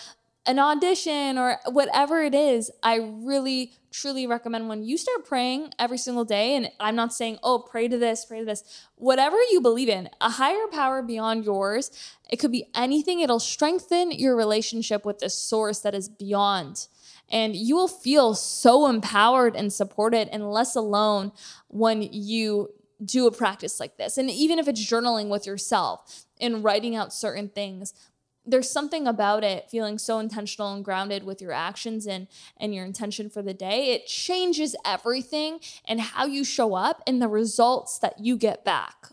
an 0.48 0.58
audition 0.58 1.36
or 1.36 1.60
whatever 1.66 2.22
it 2.22 2.34
is, 2.34 2.70
I 2.82 2.96
really 2.96 3.72
truly 3.92 4.26
recommend 4.26 4.66
when 4.68 4.82
you 4.82 4.96
start 4.96 5.26
praying 5.26 5.74
every 5.78 5.98
single 5.98 6.24
day, 6.24 6.56
and 6.56 6.70
I'm 6.80 6.96
not 6.96 7.12
saying, 7.12 7.38
oh, 7.42 7.58
pray 7.58 7.86
to 7.86 7.98
this, 7.98 8.24
pray 8.24 8.40
to 8.40 8.44
this, 8.46 8.64
whatever 8.96 9.36
you 9.50 9.60
believe 9.60 9.90
in, 9.90 10.08
a 10.22 10.30
higher 10.30 10.66
power 10.72 11.02
beyond 11.02 11.44
yours, 11.44 11.90
it 12.30 12.38
could 12.38 12.50
be 12.50 12.64
anything, 12.74 13.20
it'll 13.20 13.38
strengthen 13.38 14.10
your 14.10 14.34
relationship 14.36 15.04
with 15.04 15.18
the 15.18 15.28
source 15.28 15.80
that 15.80 15.94
is 15.94 16.08
beyond. 16.08 16.88
And 17.30 17.54
you 17.54 17.76
will 17.76 17.88
feel 17.88 18.34
so 18.34 18.86
empowered 18.86 19.54
and 19.54 19.70
supported 19.70 20.28
and 20.28 20.50
less 20.50 20.74
alone 20.74 21.32
when 21.68 22.00
you 22.00 22.70
do 23.04 23.26
a 23.26 23.30
practice 23.30 23.78
like 23.78 23.98
this. 23.98 24.16
And 24.16 24.30
even 24.30 24.58
if 24.58 24.66
it's 24.66 24.84
journaling 24.84 25.28
with 25.28 25.46
yourself 25.46 26.24
and 26.40 26.64
writing 26.64 26.96
out 26.96 27.12
certain 27.12 27.50
things, 27.50 27.92
there's 28.48 28.70
something 28.70 29.06
about 29.06 29.44
it 29.44 29.70
feeling 29.70 29.98
so 29.98 30.18
intentional 30.18 30.72
and 30.72 30.84
grounded 30.84 31.24
with 31.24 31.42
your 31.42 31.52
actions 31.52 32.06
and 32.06 32.26
and 32.56 32.74
your 32.74 32.84
intention 32.84 33.28
for 33.28 33.42
the 33.42 33.54
day. 33.54 33.92
It 33.92 34.06
changes 34.06 34.74
everything 34.84 35.60
and 35.84 36.00
how 36.00 36.26
you 36.26 36.44
show 36.44 36.74
up 36.74 37.02
and 37.06 37.20
the 37.20 37.28
results 37.28 37.98
that 37.98 38.18
you 38.18 38.36
get 38.36 38.64
back 38.64 39.08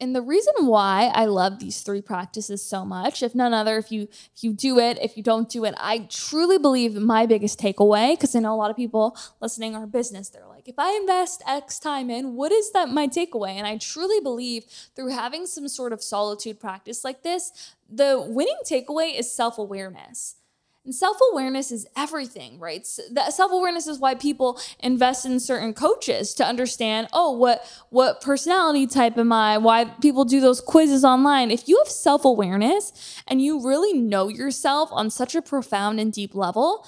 and 0.00 0.14
the 0.14 0.22
reason 0.22 0.54
why 0.66 1.10
I 1.14 1.26
love 1.26 1.58
these 1.58 1.80
three 1.80 2.02
practices 2.02 2.62
so 2.62 2.84
much, 2.84 3.22
if 3.22 3.34
none 3.34 3.54
other, 3.54 3.78
if 3.78 3.92
you 3.92 4.08
if 4.34 4.42
you 4.42 4.52
do 4.52 4.78
it, 4.78 4.98
if 5.00 5.16
you 5.16 5.22
don't 5.22 5.48
do 5.48 5.64
it, 5.64 5.74
I 5.78 6.08
truly 6.10 6.58
believe 6.58 6.94
my 6.94 7.26
biggest 7.26 7.60
takeaway, 7.60 8.12
because 8.12 8.34
I 8.34 8.40
know 8.40 8.54
a 8.54 8.56
lot 8.56 8.70
of 8.70 8.76
people 8.76 9.16
listening 9.40 9.74
are 9.74 9.86
business, 9.86 10.28
they're 10.28 10.46
like, 10.46 10.68
if 10.68 10.74
I 10.78 10.96
invest 10.96 11.42
X 11.46 11.78
time 11.78 12.10
in, 12.10 12.34
what 12.34 12.52
is 12.52 12.72
that 12.72 12.88
my 12.88 13.06
takeaway? 13.06 13.52
And 13.52 13.66
I 13.66 13.78
truly 13.78 14.20
believe 14.20 14.64
through 14.96 15.10
having 15.10 15.46
some 15.46 15.68
sort 15.68 15.92
of 15.92 16.02
solitude 16.02 16.58
practice 16.58 17.04
like 17.04 17.22
this, 17.22 17.74
the 17.88 18.24
winning 18.26 18.58
takeaway 18.64 19.18
is 19.18 19.30
self-awareness. 19.30 20.36
And 20.84 20.94
self 20.94 21.16
awareness 21.32 21.72
is 21.72 21.86
everything, 21.96 22.58
right? 22.58 22.86
that 23.12 23.32
self 23.32 23.52
awareness 23.52 23.86
is 23.86 23.98
why 23.98 24.14
people 24.14 24.60
invest 24.80 25.24
in 25.24 25.40
certain 25.40 25.72
coaches 25.72 26.34
to 26.34 26.44
understand, 26.44 27.08
oh, 27.12 27.30
what 27.32 27.64
what 27.88 28.20
personality 28.20 28.86
type 28.86 29.16
am 29.16 29.32
I? 29.32 29.56
Why 29.56 29.86
people 29.86 30.26
do 30.26 30.40
those 30.40 30.60
quizzes 30.60 31.02
online. 31.02 31.50
If 31.50 31.68
you 31.68 31.78
have 31.78 31.88
self 31.90 32.26
awareness 32.26 33.22
and 33.26 33.40
you 33.40 33.64
really 33.64 33.94
know 33.98 34.28
yourself 34.28 34.90
on 34.92 35.08
such 35.08 35.34
a 35.34 35.40
profound 35.40 36.00
and 36.00 36.12
deep 36.12 36.34
level, 36.34 36.86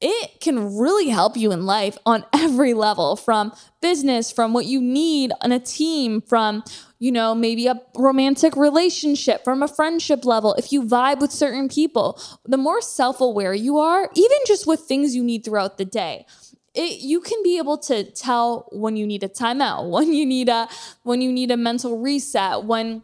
it 0.00 0.40
can 0.40 0.76
really 0.78 1.08
help 1.08 1.36
you 1.36 1.52
in 1.52 1.66
life 1.66 1.96
on 2.04 2.24
every 2.32 2.74
level 2.74 3.16
from 3.16 3.52
business, 3.80 4.30
from 4.30 4.52
what 4.52 4.66
you 4.66 4.80
need 4.80 5.32
on 5.40 5.52
a 5.52 5.58
team, 5.58 6.20
from, 6.20 6.64
you 6.98 7.12
know, 7.12 7.34
maybe 7.34 7.66
a 7.66 7.80
romantic 7.94 8.56
relationship, 8.56 9.44
from 9.44 9.62
a 9.62 9.68
friendship 9.68 10.24
level. 10.24 10.54
If 10.54 10.72
you 10.72 10.82
vibe 10.82 11.20
with 11.20 11.32
certain 11.32 11.68
people, 11.68 12.20
the 12.44 12.56
more 12.56 12.80
self 12.80 13.20
aware 13.20 13.54
you 13.54 13.78
are, 13.78 14.10
even 14.14 14.38
just 14.46 14.66
with 14.66 14.80
things 14.80 15.14
you 15.14 15.24
need 15.24 15.44
throughout 15.44 15.78
the 15.78 15.84
day. 15.84 16.26
It, 16.74 17.00
you 17.00 17.20
can 17.20 17.42
be 17.42 17.56
able 17.56 17.78
to 17.78 18.04
tell 18.04 18.68
when 18.70 18.96
you 18.96 19.06
need 19.06 19.22
a 19.22 19.28
timeout, 19.28 19.88
when 19.90 20.12
you 20.12 20.26
need 20.26 20.48
a 20.48 20.68
when 21.04 21.20
you 21.20 21.32
need 21.32 21.50
a 21.50 21.56
mental 21.56 21.98
reset, 21.98 22.64
when 22.64 23.02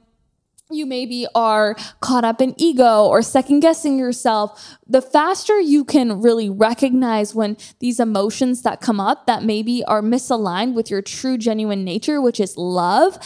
you 0.75 0.87
maybe 0.87 1.27
are 1.35 1.77
caught 2.01 2.25
up 2.25 2.41
in 2.41 2.55
ego 2.57 3.07
or 3.07 3.23
second 3.23 3.61
guessing 3.61 3.99
yourself, 3.99 4.77
the 4.87 5.03
faster 5.03 5.61
you 5.61 5.85
can 5.85 6.21
really 6.21 6.49
recognize 6.49 7.35
when 7.35 7.57
these 7.81 8.01
emotions 8.01 8.63
that 8.63 8.81
come 8.81 9.01
up 9.01 9.27
that 9.27 9.45
maybe 9.45 9.85
are 9.85 10.03
misaligned 10.03 10.75
with 10.75 10.91
your 10.91 11.03
true, 11.03 11.39
genuine 11.39 11.85
nature, 11.85 12.21
which 12.21 12.41
is 12.41 12.57
love, 12.57 13.19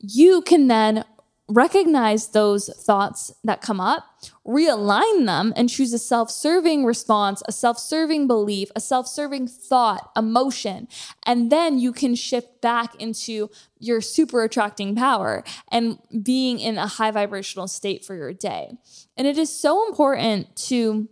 you 0.00 0.42
can 0.42 0.68
then 0.68 1.04
recognize 1.48 2.28
those 2.28 2.68
thoughts 2.68 3.32
that 3.44 3.60
come 3.60 3.80
up, 3.80 4.04
realign 4.46 5.26
them, 5.26 5.52
and 5.56 5.68
choose 5.68 5.92
a 5.92 5.98
self 5.98 6.30
serving 6.30 6.84
response, 6.84 7.42
a 7.46 7.52
self 7.52 7.78
serving 7.78 8.26
belief, 8.26 8.70
a 8.74 8.80
self 8.80 9.06
serving 9.06 9.48
thought, 9.48 10.10
emotion. 10.16 10.88
And 11.24 11.50
then 11.50 11.78
you 11.78 11.92
can 11.92 12.14
shift 12.14 12.60
back 12.60 12.94
into 12.96 13.50
your 13.78 14.00
super 14.00 14.42
attracting 14.42 14.94
power 14.94 15.44
and 15.70 15.98
being 16.22 16.58
in 16.58 16.78
a 16.78 16.86
high 16.86 17.10
vibrational 17.10 17.68
state 17.68 18.04
for 18.04 18.14
your 18.14 18.32
day. 18.32 18.76
And 19.16 19.26
it 19.26 19.38
is 19.38 19.54
so 19.54 19.86
important 19.86 20.56
to 20.68 21.08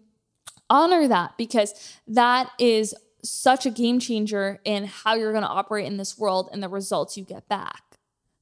honor 0.69 1.07
that 1.09 1.37
because 1.37 2.01
that 2.09 2.51
is 2.59 2.95
such 3.23 3.67
a 3.67 3.71
game 3.71 3.99
changer 3.99 4.61
in 4.65 4.85
how 4.85 5.15
you're 5.15 5.33
going 5.33 5.43
to 5.43 5.49
operate 5.49 5.87
in 5.87 5.97
this 5.97 6.19
world 6.19 6.49
and 6.53 6.63
the 6.63 6.69
results 6.69 7.17
you 7.17 7.25
get 7.25 7.49
back. 7.49 7.86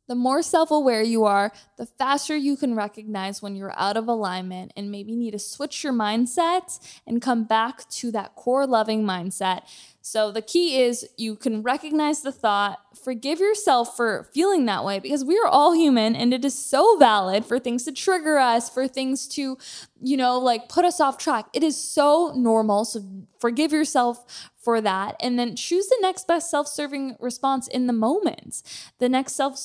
The 0.07 0.15
more 0.15 0.43
self 0.43 0.71
aware 0.71 1.03
you 1.03 1.25
are, 1.25 1.53
the 1.79 1.87
faster 1.87 2.37
you 2.37 2.57
can 2.57 2.75
recognize 2.75 3.41
when 3.41 3.57
you're 3.57 3.79
out 3.79 3.97
of 3.97 4.07
alignment 4.07 4.73
and 4.77 4.91
maybe 4.91 5.17
need 5.17 5.31
to 5.31 5.39
switch 5.39 5.83
your 5.83 5.95
mindset 5.95 6.79
and 7.07 7.23
come 7.23 7.45
back 7.45 7.89
to 7.91 8.11
that 8.13 8.35
core 8.35 8.67
loving 8.67 9.05
mindset. 9.05 9.63
So, 10.07 10.31
the 10.31 10.43
key 10.43 10.83
is 10.83 11.09
you 11.17 11.35
can 11.35 11.63
recognize 11.63 12.21
the 12.21 12.31
thought, 12.31 12.79
forgive 13.03 13.41
yourself 13.41 13.97
for 13.97 14.29
feeling 14.35 14.67
that 14.67 14.85
way 14.85 14.99
because 14.99 15.25
we 15.25 15.39
are 15.39 15.47
all 15.47 15.73
human 15.73 16.15
and 16.15 16.35
it 16.35 16.45
is 16.45 16.53
so 16.55 16.99
valid 16.99 17.47
for 17.47 17.59
things 17.59 17.85
to 17.85 17.93
trigger 17.93 18.37
us, 18.37 18.69
for 18.69 18.87
things 18.87 19.27
to, 19.29 19.57
you 20.03 20.19
know, 20.19 20.39
like 20.39 20.69
put 20.69 20.85
us 20.85 21.01
off 21.01 21.17
track. 21.17 21.47
It 21.55 21.63
is 21.63 21.75
so 21.81 22.35
normal. 22.37 22.85
So, 22.85 23.03
forgive 23.41 23.73
yourself 23.73 24.51
for 24.59 24.83
that. 24.83 25.17
And 25.21 25.39
then 25.39 25.57
choose 25.57 25.87
the 25.87 25.99
next 26.03 26.27
best 26.27 26.51
self 26.51 26.69
serving 26.69 27.17
response 27.19 27.67
in 27.67 27.87
the 27.87 27.95
moment, 27.95 28.63
the 28.99 29.09
next 29.09 29.33
self 29.33 29.57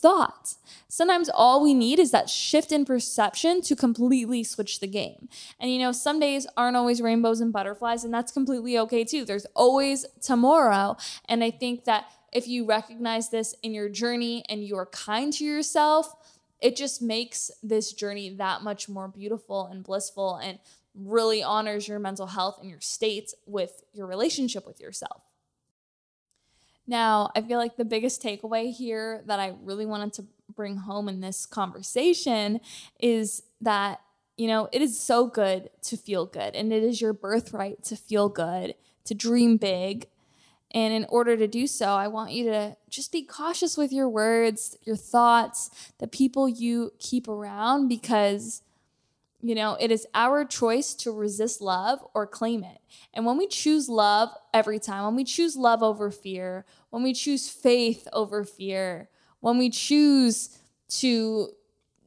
serving 0.00 0.10
thought. 0.10 0.54
Sometimes 0.88 1.30
all 1.32 1.62
we 1.62 1.74
need 1.74 1.98
is 1.98 2.10
that 2.10 2.28
shift 2.28 2.72
in 2.72 2.84
perception 2.84 3.60
to 3.62 3.76
completely 3.76 4.42
switch 4.42 4.80
the 4.80 4.86
game. 4.86 5.28
And 5.58 5.70
you 5.70 5.78
know, 5.78 5.92
some 5.92 6.18
days 6.18 6.46
aren't 6.56 6.76
always 6.76 7.00
rainbows 7.00 7.40
and 7.40 7.52
butterflies, 7.52 8.04
and 8.04 8.12
that's 8.12 8.32
completely 8.32 8.78
okay 8.78 9.04
too. 9.04 9.24
There's 9.24 9.46
always 9.54 10.06
tomorrow. 10.20 10.96
And 11.28 11.44
I 11.44 11.50
think 11.50 11.84
that 11.84 12.06
if 12.32 12.48
you 12.48 12.64
recognize 12.64 13.30
this 13.30 13.54
in 13.62 13.72
your 13.72 13.88
journey 13.88 14.44
and 14.48 14.64
you 14.64 14.76
are 14.76 14.86
kind 14.86 15.32
to 15.34 15.44
yourself, 15.44 16.14
it 16.60 16.76
just 16.76 17.00
makes 17.00 17.50
this 17.62 17.92
journey 17.92 18.30
that 18.36 18.62
much 18.62 18.88
more 18.88 19.08
beautiful 19.08 19.66
and 19.66 19.82
blissful 19.82 20.36
and 20.36 20.58
really 20.94 21.42
honors 21.42 21.88
your 21.88 21.98
mental 21.98 22.26
health 22.26 22.58
and 22.60 22.68
your 22.68 22.80
state 22.80 23.32
with 23.46 23.82
your 23.92 24.06
relationship 24.06 24.66
with 24.66 24.80
yourself. 24.80 25.22
Now, 26.90 27.30
I 27.36 27.40
feel 27.40 27.58
like 27.58 27.76
the 27.76 27.84
biggest 27.84 28.20
takeaway 28.20 28.74
here 28.74 29.22
that 29.26 29.38
I 29.38 29.54
really 29.62 29.86
wanted 29.86 30.12
to 30.14 30.24
bring 30.56 30.76
home 30.76 31.08
in 31.08 31.20
this 31.20 31.46
conversation 31.46 32.58
is 32.98 33.44
that, 33.60 34.00
you 34.36 34.48
know, 34.48 34.68
it 34.72 34.82
is 34.82 34.98
so 34.98 35.28
good 35.28 35.70
to 35.82 35.96
feel 35.96 36.26
good, 36.26 36.56
and 36.56 36.72
it 36.72 36.82
is 36.82 37.00
your 37.00 37.12
birthright 37.12 37.84
to 37.84 37.94
feel 37.94 38.28
good, 38.28 38.74
to 39.04 39.14
dream 39.14 39.56
big. 39.56 40.08
And 40.72 40.92
in 40.92 41.06
order 41.08 41.36
to 41.36 41.46
do 41.46 41.68
so, 41.68 41.90
I 41.90 42.08
want 42.08 42.32
you 42.32 42.46
to 42.46 42.76
just 42.88 43.12
be 43.12 43.22
cautious 43.22 43.76
with 43.76 43.92
your 43.92 44.08
words, 44.08 44.76
your 44.82 44.96
thoughts, 44.96 45.70
the 45.98 46.08
people 46.08 46.48
you 46.48 46.92
keep 46.98 47.28
around, 47.28 47.86
because 47.86 48.62
you 49.42 49.54
know, 49.54 49.76
it 49.80 49.90
is 49.90 50.06
our 50.14 50.44
choice 50.44 50.94
to 50.94 51.12
resist 51.12 51.60
love 51.60 52.04
or 52.14 52.26
claim 52.26 52.62
it. 52.62 52.78
And 53.14 53.24
when 53.24 53.38
we 53.38 53.46
choose 53.46 53.88
love 53.88 54.30
every 54.52 54.78
time, 54.78 55.04
when 55.04 55.16
we 55.16 55.24
choose 55.24 55.56
love 55.56 55.82
over 55.82 56.10
fear, 56.10 56.66
when 56.90 57.02
we 57.02 57.14
choose 57.14 57.48
faith 57.48 58.06
over 58.12 58.44
fear, 58.44 59.08
when 59.40 59.56
we 59.56 59.70
choose 59.70 60.58
to 60.88 61.48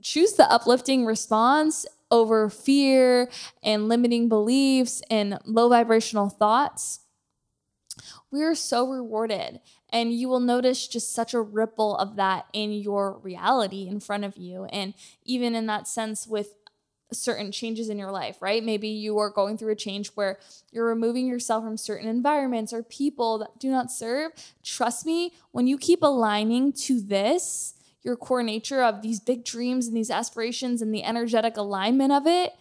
choose 0.02 0.34
the 0.34 0.52
uplifting 0.52 1.06
response 1.06 1.86
over 2.12 2.50
fear 2.50 3.30
and 3.63 3.88
limiting 3.88 4.30
beliefs 4.30 5.02
and 5.10 5.39
low 5.46 5.69
vibrational 5.69 6.30
thoughts, 6.30 7.00
we 8.32 8.43
are 8.43 8.56
so 8.56 8.88
rewarded. 8.88 9.60
And 9.89 10.12
you 10.12 10.28
will 10.28 10.39
notice 10.39 10.88
just 10.88 11.13
such 11.13 11.34
a 11.34 11.41
ripple 11.41 11.96
of 11.98 12.15
that 12.15 12.48
in 12.52 12.72
your 12.72 13.19
reality 13.19 13.88
in 13.88 14.00
front 14.00 14.26
of 14.26 14.38
you. 14.38 14.65
And 14.65 14.93
even 15.24 15.56
in 15.56 15.67
that 15.67 15.88
sense, 15.88 16.28
with 16.28 16.54
certain 17.13 17.52
changes 17.52 17.89
in 17.89 17.97
your 17.97 18.12
life, 18.12 18.41
right? 18.41 18.63
Maybe 18.63 18.88
you 18.88 19.17
are 19.19 19.30
going 19.30 19.58
through 19.58 19.71
a 19.71 19.76
change 19.76 20.10
where 20.10 20.39
you're 20.71 20.88
removing 20.88 21.28
yourself 21.28 21.63
from 21.63 21.78
certain 21.78 22.08
environments 22.08 22.73
or 22.73 22.84
people 22.84 23.38
that 23.39 23.60
do 23.60 23.69
not 23.69 23.91
serve. 23.91 24.32
Trust 24.63 25.06
me, 25.06 25.34
when 25.52 25.67
you 25.67 25.78
keep 25.78 26.02
aligning 26.02 26.73
to 26.73 27.02
this, 27.02 27.76
your 28.04 28.15
core 28.15 28.43
nature 28.43 28.84
of 28.84 29.02
these 29.02 29.19
big 29.19 29.45
dreams 29.45 29.88
and 29.88 29.95
these 29.95 30.12
aspirations 30.12 30.82
and 30.82 30.93
the 30.93 31.04
energetic 31.04 31.58
alignment 31.58 32.12
of 32.12 32.28
it, 32.28 32.54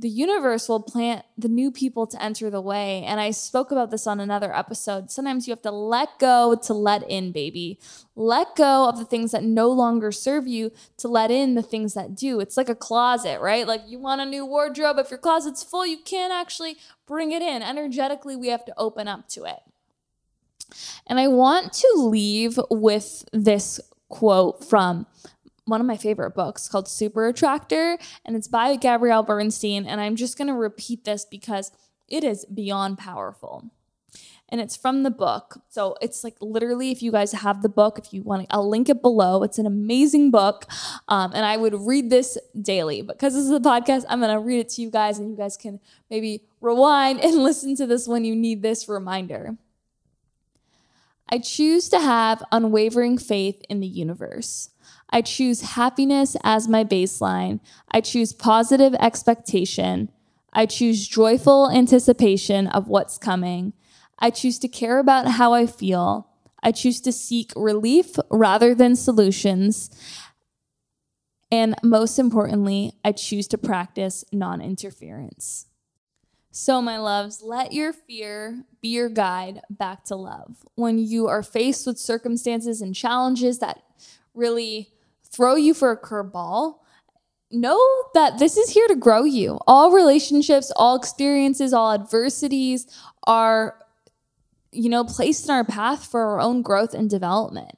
the 0.00 0.08
universe 0.08 0.66
will 0.66 0.80
plant 0.80 1.26
the 1.36 1.48
new 1.48 1.70
people 1.70 2.06
to 2.06 2.22
enter 2.22 2.48
the 2.48 2.60
way. 2.60 3.04
And 3.04 3.20
I 3.20 3.32
spoke 3.32 3.70
about 3.70 3.90
this 3.90 4.06
on 4.06 4.18
another 4.18 4.56
episode. 4.56 5.10
Sometimes 5.10 5.46
you 5.46 5.52
have 5.52 5.60
to 5.62 5.70
let 5.70 6.18
go 6.18 6.58
to 6.62 6.72
let 6.72 7.08
in, 7.08 7.32
baby. 7.32 7.78
Let 8.16 8.56
go 8.56 8.88
of 8.88 8.96
the 8.96 9.04
things 9.04 9.32
that 9.32 9.44
no 9.44 9.68
longer 9.68 10.10
serve 10.10 10.46
you 10.46 10.72
to 10.96 11.08
let 11.08 11.30
in 11.30 11.54
the 11.54 11.62
things 11.62 11.92
that 11.94 12.14
do. 12.14 12.40
It's 12.40 12.56
like 12.56 12.70
a 12.70 12.74
closet, 12.74 13.42
right? 13.42 13.66
Like 13.66 13.82
you 13.86 13.98
want 13.98 14.22
a 14.22 14.24
new 14.24 14.46
wardrobe. 14.46 14.98
If 14.98 15.10
your 15.10 15.18
closet's 15.18 15.62
full, 15.62 15.86
you 15.86 15.98
can't 15.98 16.32
actually 16.32 16.78
bring 17.06 17.32
it 17.32 17.42
in. 17.42 17.62
Energetically, 17.62 18.36
we 18.36 18.48
have 18.48 18.64
to 18.64 18.74
open 18.78 19.06
up 19.06 19.28
to 19.28 19.44
it. 19.44 19.60
And 21.06 21.20
I 21.20 21.28
want 21.28 21.74
to 21.74 21.92
leave 21.96 22.58
with 22.70 23.26
this 23.34 23.80
quote 24.08 24.64
from 24.64 25.06
one 25.70 25.80
of 25.80 25.86
my 25.86 25.96
favorite 25.96 26.34
books 26.34 26.68
called 26.68 26.88
Super 26.88 27.28
Attractor, 27.28 27.96
and 28.24 28.36
it's 28.36 28.48
by 28.48 28.76
Gabrielle 28.76 29.22
Bernstein. 29.22 29.86
And 29.86 30.00
I'm 30.00 30.16
just 30.16 30.36
going 30.36 30.48
to 30.48 30.54
repeat 30.54 31.04
this 31.04 31.24
because 31.24 31.72
it 32.08 32.24
is 32.24 32.44
beyond 32.44 32.98
powerful. 32.98 33.70
And 34.48 34.60
it's 34.60 34.76
from 34.76 35.04
the 35.04 35.12
book. 35.12 35.62
So 35.68 35.96
it's 36.02 36.24
like 36.24 36.34
literally, 36.40 36.90
if 36.90 37.02
you 37.02 37.12
guys 37.12 37.30
have 37.30 37.62
the 37.62 37.68
book, 37.68 38.00
if 38.00 38.12
you 38.12 38.22
want, 38.22 38.48
I'll 38.50 38.68
link 38.68 38.88
it 38.88 39.00
below. 39.00 39.44
It's 39.44 39.58
an 39.58 39.66
amazing 39.66 40.32
book. 40.32 40.66
Um, 41.06 41.30
and 41.32 41.46
I 41.46 41.56
would 41.56 41.74
read 41.74 42.10
this 42.10 42.36
daily. 42.60 43.02
Because 43.02 43.34
this 43.34 43.44
is 43.44 43.52
a 43.52 43.60
podcast, 43.60 44.04
I'm 44.08 44.18
going 44.18 44.34
to 44.34 44.40
read 44.40 44.58
it 44.58 44.68
to 44.70 44.82
you 44.82 44.90
guys, 44.90 45.20
and 45.20 45.30
you 45.30 45.36
guys 45.36 45.56
can 45.56 45.78
maybe 46.10 46.42
rewind 46.60 47.20
and 47.20 47.36
listen 47.44 47.76
to 47.76 47.86
this 47.86 48.08
when 48.08 48.24
you 48.24 48.34
need 48.34 48.62
this 48.62 48.88
reminder. 48.88 49.56
I 51.32 51.38
choose 51.38 51.88
to 51.90 52.00
have 52.00 52.42
unwavering 52.50 53.16
faith 53.16 53.62
in 53.68 53.78
the 53.78 53.86
universe. 53.86 54.70
I 55.10 55.22
choose 55.22 55.60
happiness 55.62 56.36
as 56.44 56.68
my 56.68 56.84
baseline. 56.84 57.60
I 57.90 58.00
choose 58.00 58.32
positive 58.32 58.94
expectation. 58.94 60.10
I 60.52 60.66
choose 60.66 61.06
joyful 61.06 61.70
anticipation 61.70 62.68
of 62.68 62.88
what's 62.88 63.18
coming. 63.18 63.72
I 64.18 64.30
choose 64.30 64.58
to 64.60 64.68
care 64.68 64.98
about 64.98 65.26
how 65.32 65.52
I 65.52 65.66
feel. 65.66 66.28
I 66.62 66.72
choose 66.72 67.00
to 67.02 67.12
seek 67.12 67.52
relief 67.56 68.16
rather 68.30 68.74
than 68.74 68.94
solutions. 68.94 69.90
And 71.50 71.74
most 71.82 72.18
importantly, 72.18 72.92
I 73.04 73.12
choose 73.12 73.48
to 73.48 73.58
practice 73.58 74.24
non 74.32 74.60
interference. 74.60 75.66
So, 76.52 76.82
my 76.82 76.98
loves, 76.98 77.42
let 77.42 77.72
your 77.72 77.92
fear 77.92 78.64
be 78.82 78.88
your 78.88 79.08
guide 79.08 79.62
back 79.70 80.04
to 80.06 80.16
love. 80.16 80.64
When 80.74 80.98
you 80.98 81.28
are 81.28 81.42
faced 81.42 81.86
with 81.86 81.98
circumstances 81.98 82.80
and 82.80 82.94
challenges 82.94 83.60
that 83.60 83.82
really 84.34 84.90
throw 85.32 85.54
you 85.54 85.74
for 85.74 85.90
a 85.90 86.00
curveball, 86.00 86.76
know 87.50 87.80
that 88.14 88.38
this 88.38 88.56
is 88.56 88.70
here 88.70 88.86
to 88.88 88.96
grow 88.96 89.24
you. 89.24 89.58
All 89.66 89.90
relationships, 89.90 90.72
all 90.76 90.96
experiences, 90.96 91.72
all 91.72 91.92
adversities 91.92 92.86
are, 93.26 93.76
you 94.72 94.88
know, 94.88 95.04
placed 95.04 95.46
in 95.46 95.50
our 95.50 95.64
path 95.64 96.06
for 96.06 96.20
our 96.22 96.40
own 96.40 96.62
growth 96.62 96.94
and 96.94 97.10
development. 97.10 97.76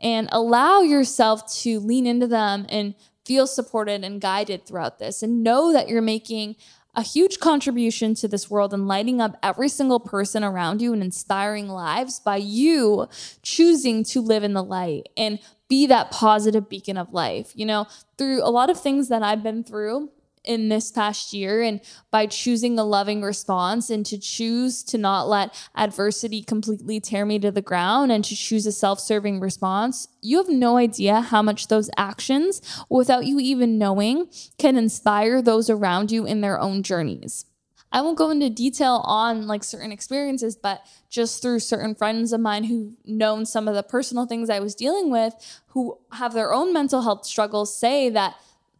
And 0.00 0.28
allow 0.32 0.80
yourself 0.80 1.50
to 1.60 1.80
lean 1.80 2.06
into 2.06 2.26
them 2.26 2.66
and 2.68 2.94
feel 3.24 3.46
supported 3.46 4.04
and 4.04 4.20
guided 4.20 4.66
throughout 4.66 4.98
this 4.98 5.22
and 5.22 5.42
know 5.42 5.72
that 5.72 5.88
you're 5.88 6.02
making 6.02 6.56
a 6.96 7.02
huge 7.02 7.40
contribution 7.40 8.14
to 8.14 8.28
this 8.28 8.50
world 8.50 8.72
and 8.72 8.86
lighting 8.86 9.20
up 9.20 9.36
every 9.42 9.68
single 9.68 9.98
person 9.98 10.44
around 10.44 10.80
you 10.80 10.92
and 10.92 11.02
inspiring 11.02 11.68
lives 11.68 12.20
by 12.20 12.36
you 12.36 13.08
choosing 13.42 14.04
to 14.04 14.20
live 14.20 14.44
in 14.44 14.52
the 14.52 14.62
light 14.62 15.08
and 15.16 15.38
be 15.74 15.86
that 15.86 16.12
positive 16.12 16.68
beacon 16.68 16.96
of 16.96 17.12
life. 17.12 17.50
You 17.56 17.66
know, 17.66 17.86
through 18.16 18.44
a 18.44 18.50
lot 18.58 18.70
of 18.70 18.80
things 18.80 19.08
that 19.08 19.24
I've 19.24 19.42
been 19.42 19.64
through, 19.64 20.10
in 20.44 20.68
this 20.68 20.92
past 20.92 21.32
year 21.32 21.62
and 21.62 21.80
by 22.10 22.26
choosing 22.26 22.78
a 22.78 22.84
loving 22.84 23.22
response 23.22 23.88
and 23.88 24.04
to 24.04 24.18
choose 24.18 24.82
to 24.82 24.98
not 24.98 25.26
let 25.26 25.54
adversity 25.74 26.42
completely 26.42 27.00
tear 27.00 27.24
me 27.24 27.38
to 27.38 27.50
the 27.50 27.62
ground 27.62 28.12
and 28.12 28.22
to 28.26 28.36
choose 28.36 28.66
a 28.66 28.72
self-serving 28.72 29.40
response 29.40 30.06
you 30.20 30.36
have 30.36 30.50
no 30.50 30.76
idea 30.76 31.22
how 31.22 31.40
much 31.40 31.68
those 31.68 31.88
actions 31.96 32.60
without 32.90 33.24
you 33.24 33.40
even 33.40 33.78
knowing 33.78 34.28
can 34.58 34.76
inspire 34.76 35.40
those 35.40 35.70
around 35.70 36.12
you 36.12 36.26
in 36.26 36.42
their 36.42 36.60
own 36.60 36.82
journeys 36.82 37.46
I 37.94 38.02
won't 38.02 38.18
go 38.18 38.30
into 38.30 38.50
detail 38.50 39.02
on 39.04 39.46
like 39.46 39.62
certain 39.62 39.92
experiences, 39.92 40.56
but 40.56 40.84
just 41.08 41.40
through 41.40 41.60
certain 41.60 41.94
friends 41.94 42.32
of 42.32 42.40
mine 42.40 42.64
who've 42.64 42.94
known 43.06 43.46
some 43.46 43.68
of 43.68 43.74
the 43.74 43.84
personal 43.84 44.26
things 44.26 44.50
I 44.50 44.58
was 44.58 44.74
dealing 44.74 45.10
with, 45.10 45.34
who 45.68 45.98
have 46.12 46.34
their 46.34 46.52
own 46.52 46.72
mental 46.72 47.02
health 47.02 47.24
struggles, 47.24 47.74
say 47.74 48.10
that 48.10 48.34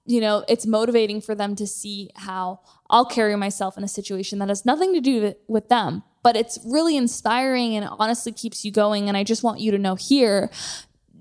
you 0.07 0.21
know, 0.21 0.45
it's 0.49 0.67
motivating 0.67 1.21
for 1.21 1.35
them 1.35 1.57
to 1.57 1.67
see 1.67 2.11
how 2.15 2.61
I'll 2.91 3.07
carry 3.07 3.37
myself 3.37 3.79
in 3.79 3.85
a 3.85 3.89
situation 3.89 4.39
that 4.41 4.49
has 4.49 4.67
nothing 4.67 4.93
to 4.93 5.01
do 5.01 5.35
with 5.49 5.69
them. 5.69 6.03
But 6.23 6.37
it's 6.37 6.59
really 6.67 6.97
inspiring 6.97 7.75
and 7.75 7.89
honestly 7.99 8.33
keeps 8.33 8.65
you 8.65 8.71
going. 8.71 9.09
And 9.09 9.17
I 9.17 9.25
just 9.25 9.43
want 9.43 9.61
you 9.61 9.71
to 9.71 9.79
know 9.79 9.95
here, 9.95 10.51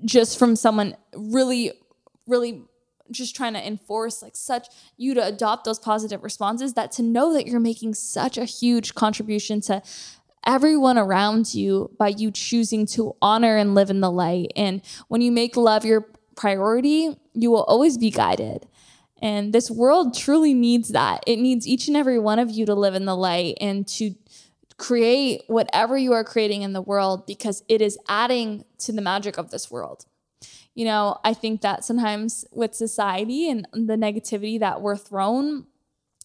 just 0.03 0.37
from 0.37 0.55
someone 0.55 0.97
really, 1.15 1.71
really 2.27 2.63
just 3.13 3.35
trying 3.35 3.53
to 3.53 3.65
enforce 3.65 4.21
like 4.21 4.35
such 4.35 4.67
you 4.97 5.13
to 5.13 5.25
adopt 5.25 5.65
those 5.65 5.79
positive 5.79 6.23
responses 6.23 6.73
that 6.73 6.91
to 6.93 7.03
know 7.03 7.33
that 7.33 7.47
you're 7.47 7.59
making 7.59 7.93
such 7.93 8.37
a 8.37 8.45
huge 8.45 8.95
contribution 8.95 9.61
to 9.61 9.81
everyone 10.45 10.97
around 10.97 11.53
you 11.53 11.89
by 11.97 12.09
you 12.09 12.31
choosing 12.31 12.85
to 12.85 13.15
honor 13.21 13.57
and 13.57 13.75
live 13.75 13.89
in 13.89 14.01
the 14.01 14.11
light. 14.11 14.51
And 14.55 14.81
when 15.07 15.21
you 15.21 15.31
make 15.31 15.55
love 15.55 15.85
your 15.85 16.09
priority, 16.35 17.17
you 17.33 17.51
will 17.51 17.63
always 17.63 17.97
be 17.97 18.11
guided. 18.11 18.67
And 19.21 19.53
this 19.53 19.71
world 19.71 20.17
truly 20.17 20.53
needs 20.53 20.89
that. 20.89 21.23
It 21.25 21.39
needs 21.39 21.65
each 21.65 21.87
and 21.87 21.95
every 21.95 22.19
one 22.19 22.39
of 22.39 22.51
you 22.51 22.65
to 22.65 22.75
live 22.75 22.93
in 22.93 23.05
the 23.05 23.15
light 23.15 23.57
and 23.61 23.87
to 23.89 24.15
create 24.77 25.43
whatever 25.47 25.97
you 25.97 26.11
are 26.11 26.25
creating 26.25 26.61
in 26.61 26.73
the 26.73 26.81
world 26.81 27.25
because 27.25 27.63
it 27.69 27.81
is 27.81 27.97
adding 28.09 28.65
to 28.79 28.91
the 28.91 29.01
magic 29.01 29.37
of 29.37 29.49
this 29.49 29.71
world. 29.71 30.05
You 30.75 30.85
know, 30.85 31.19
I 31.23 31.33
think 31.33 31.61
that 31.61 31.85
sometimes 31.85 32.45
with 32.51 32.73
society 32.73 33.49
and 33.49 33.67
the 33.73 33.95
negativity 33.95 34.59
that 34.59 34.81
we're 34.81 34.97
thrown 34.97 35.67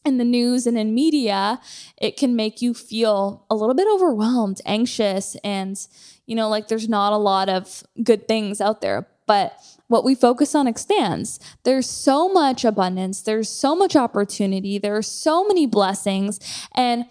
in 0.04 0.18
the 0.18 0.24
news 0.24 0.66
and 0.66 0.78
in 0.78 0.94
media, 0.94 1.60
it 1.98 2.16
can 2.16 2.34
make 2.34 2.62
you 2.62 2.72
feel 2.72 3.44
a 3.50 3.54
little 3.54 3.74
bit 3.74 3.88
overwhelmed, 3.88 4.60
anxious, 4.64 5.36
and, 5.44 5.78
you 6.26 6.34
know, 6.34 6.48
like 6.48 6.68
there's 6.68 6.88
not 6.88 7.12
a 7.12 7.16
lot 7.16 7.48
of 7.48 7.82
good 8.02 8.26
things 8.26 8.60
out 8.60 8.80
there. 8.80 9.06
But 9.26 9.60
what 9.88 10.04
we 10.04 10.14
focus 10.14 10.54
on 10.54 10.66
expands. 10.66 11.40
There's 11.64 11.88
so 11.88 12.28
much 12.28 12.64
abundance, 12.64 13.22
there's 13.22 13.50
so 13.50 13.74
much 13.74 13.96
opportunity, 13.96 14.78
there 14.78 14.96
are 14.96 15.02
so 15.02 15.44
many 15.44 15.66
blessings, 15.66 16.38
and 16.74 17.04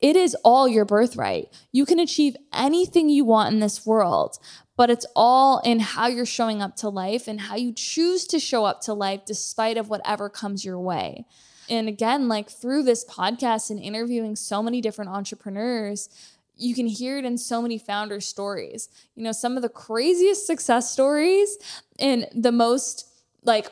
it 0.00 0.16
is 0.16 0.36
all 0.44 0.68
your 0.68 0.84
birthright. 0.84 1.48
You 1.72 1.84
can 1.84 1.98
achieve 1.98 2.36
anything 2.52 3.08
you 3.08 3.24
want 3.24 3.52
in 3.52 3.60
this 3.60 3.84
world, 3.84 4.38
but 4.76 4.90
it's 4.90 5.06
all 5.16 5.60
in 5.64 5.80
how 5.80 6.06
you're 6.06 6.24
showing 6.24 6.62
up 6.62 6.76
to 6.76 6.88
life 6.88 7.26
and 7.26 7.40
how 7.40 7.56
you 7.56 7.72
choose 7.72 8.26
to 8.28 8.38
show 8.38 8.64
up 8.64 8.80
to 8.82 8.94
life 8.94 9.22
despite 9.26 9.76
of 9.76 9.88
whatever 9.88 10.28
comes 10.28 10.64
your 10.64 10.78
way. 10.78 11.24
And 11.68 11.88
again, 11.88 12.28
like 12.28 12.48
through 12.48 12.84
this 12.84 13.04
podcast 13.04 13.70
and 13.70 13.80
interviewing 13.80 14.36
so 14.36 14.62
many 14.62 14.80
different 14.80 15.10
entrepreneurs, 15.10 16.08
you 16.56 16.74
can 16.74 16.86
hear 16.86 17.18
it 17.18 17.24
in 17.24 17.36
so 17.36 17.60
many 17.60 17.76
founder 17.78 18.20
stories. 18.20 18.88
You 19.16 19.24
know, 19.24 19.32
some 19.32 19.56
of 19.56 19.62
the 19.62 19.68
craziest 19.68 20.46
success 20.46 20.92
stories 20.92 21.58
and 21.98 22.26
the 22.34 22.52
most 22.52 23.08
like 23.42 23.70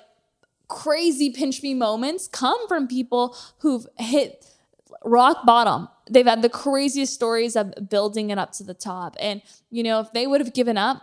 crazy 0.68 1.30
pinch 1.30 1.62
me 1.62 1.74
moments 1.74 2.26
come 2.26 2.66
from 2.68 2.88
people 2.88 3.36
who've 3.58 3.86
hit 3.96 4.44
rock 5.06 5.46
bottom. 5.46 5.88
They've 6.10 6.26
had 6.26 6.42
the 6.42 6.48
craziest 6.48 7.14
stories 7.14 7.56
of 7.56 7.72
building 7.88 8.30
it 8.30 8.38
up 8.38 8.52
to 8.52 8.64
the 8.64 8.74
top. 8.74 9.16
And, 9.18 9.40
you 9.70 9.82
know, 9.82 10.00
if 10.00 10.12
they 10.12 10.26
would 10.26 10.40
have 10.40 10.52
given 10.52 10.76
up 10.76 11.02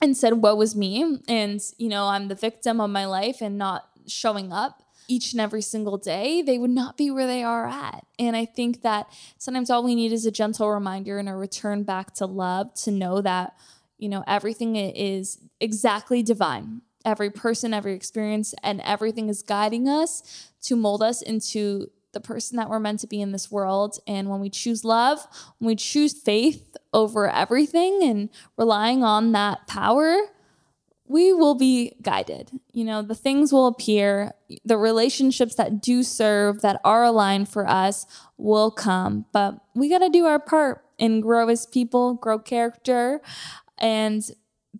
and 0.00 0.16
said, 0.16 0.34
What 0.34 0.56
was 0.56 0.74
me? 0.74 1.20
And, 1.28 1.60
you 1.76 1.88
know, 1.88 2.06
I'm 2.06 2.28
the 2.28 2.34
victim 2.34 2.80
of 2.80 2.90
my 2.90 3.06
life 3.06 3.40
and 3.40 3.56
not 3.56 3.88
showing 4.06 4.52
up, 4.52 4.82
each 5.10 5.32
and 5.32 5.40
every 5.40 5.62
single 5.62 5.96
day, 5.96 6.42
they 6.42 6.58
would 6.58 6.70
not 6.70 6.98
be 6.98 7.10
where 7.10 7.26
they 7.26 7.42
are 7.42 7.66
at. 7.66 8.06
And 8.18 8.36
I 8.36 8.44
think 8.44 8.82
that 8.82 9.10
sometimes 9.38 9.70
all 9.70 9.82
we 9.82 9.94
need 9.94 10.12
is 10.12 10.26
a 10.26 10.30
gentle 10.30 10.70
reminder 10.70 11.18
and 11.18 11.28
a 11.28 11.34
return 11.34 11.82
back 11.82 12.14
to 12.16 12.26
love 12.26 12.74
to 12.82 12.90
know 12.90 13.22
that, 13.22 13.56
you 13.96 14.10
know, 14.10 14.22
everything 14.26 14.76
is 14.76 15.38
exactly 15.60 16.22
divine. 16.22 16.82
Every 17.06 17.30
person, 17.30 17.72
every 17.72 17.94
experience, 17.94 18.54
and 18.62 18.82
everything 18.82 19.30
is 19.30 19.42
guiding 19.42 19.88
us 19.88 20.50
to 20.64 20.76
mold 20.76 21.02
us 21.02 21.22
into 21.22 21.90
the 22.12 22.20
person 22.20 22.56
that 22.56 22.70
we're 22.70 22.80
meant 22.80 23.00
to 23.00 23.06
be 23.06 23.20
in 23.20 23.32
this 23.32 23.50
world. 23.50 23.98
And 24.06 24.28
when 24.28 24.40
we 24.40 24.50
choose 24.50 24.84
love, 24.84 25.26
when 25.58 25.66
we 25.66 25.76
choose 25.76 26.14
faith 26.14 26.76
over 26.92 27.30
everything 27.30 28.02
and 28.02 28.30
relying 28.56 29.04
on 29.04 29.32
that 29.32 29.66
power, 29.66 30.18
we 31.06 31.32
will 31.32 31.54
be 31.54 31.94
guided. 32.02 32.50
You 32.72 32.84
know, 32.84 33.02
the 33.02 33.14
things 33.14 33.52
will 33.52 33.66
appear, 33.66 34.32
the 34.64 34.76
relationships 34.76 35.54
that 35.54 35.82
do 35.82 36.02
serve, 36.02 36.60
that 36.60 36.80
are 36.84 37.04
aligned 37.04 37.48
for 37.48 37.68
us 37.68 38.06
will 38.36 38.70
come. 38.70 39.24
But 39.32 39.58
we 39.74 39.88
got 39.88 39.98
to 39.98 40.10
do 40.10 40.26
our 40.26 40.38
part 40.38 40.84
and 40.98 41.22
grow 41.22 41.48
as 41.48 41.66
people, 41.66 42.14
grow 42.14 42.38
character, 42.38 43.20
and 43.78 44.22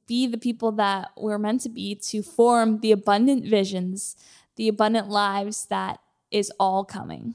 be 0.07 0.27
the 0.27 0.39
people 0.39 0.73
that 0.73 1.13
we're 1.17 1.39
meant 1.39 1.63
to 1.63 1.69
be 1.69 1.95
to 1.95 2.23
form 2.23 2.81
the 2.81 2.93
abundant 2.93 3.45
visions, 3.45 4.17
the 4.57 4.69
abundant 4.69 5.09
lives 5.09 5.67
that 5.67 6.01
is 6.31 6.53
all 6.59 6.85
coming. 6.85 7.35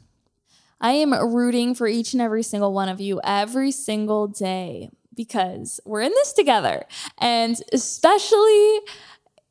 I 0.82 0.92
am 0.92 1.14
rooting 1.14 1.76
for 1.76 1.88
each 1.88 2.14
and 2.14 2.22
every 2.22 2.44
single 2.44 2.74
one 2.74 2.90
of 2.90 3.00
you 3.00 3.22
every 3.24 3.72
single 3.72 4.28
day 4.28 4.90
because 5.16 5.80
we're 5.86 6.02
in 6.02 6.12
this 6.12 6.34
together. 6.34 6.86
And 7.20 7.56
especially 7.72 8.80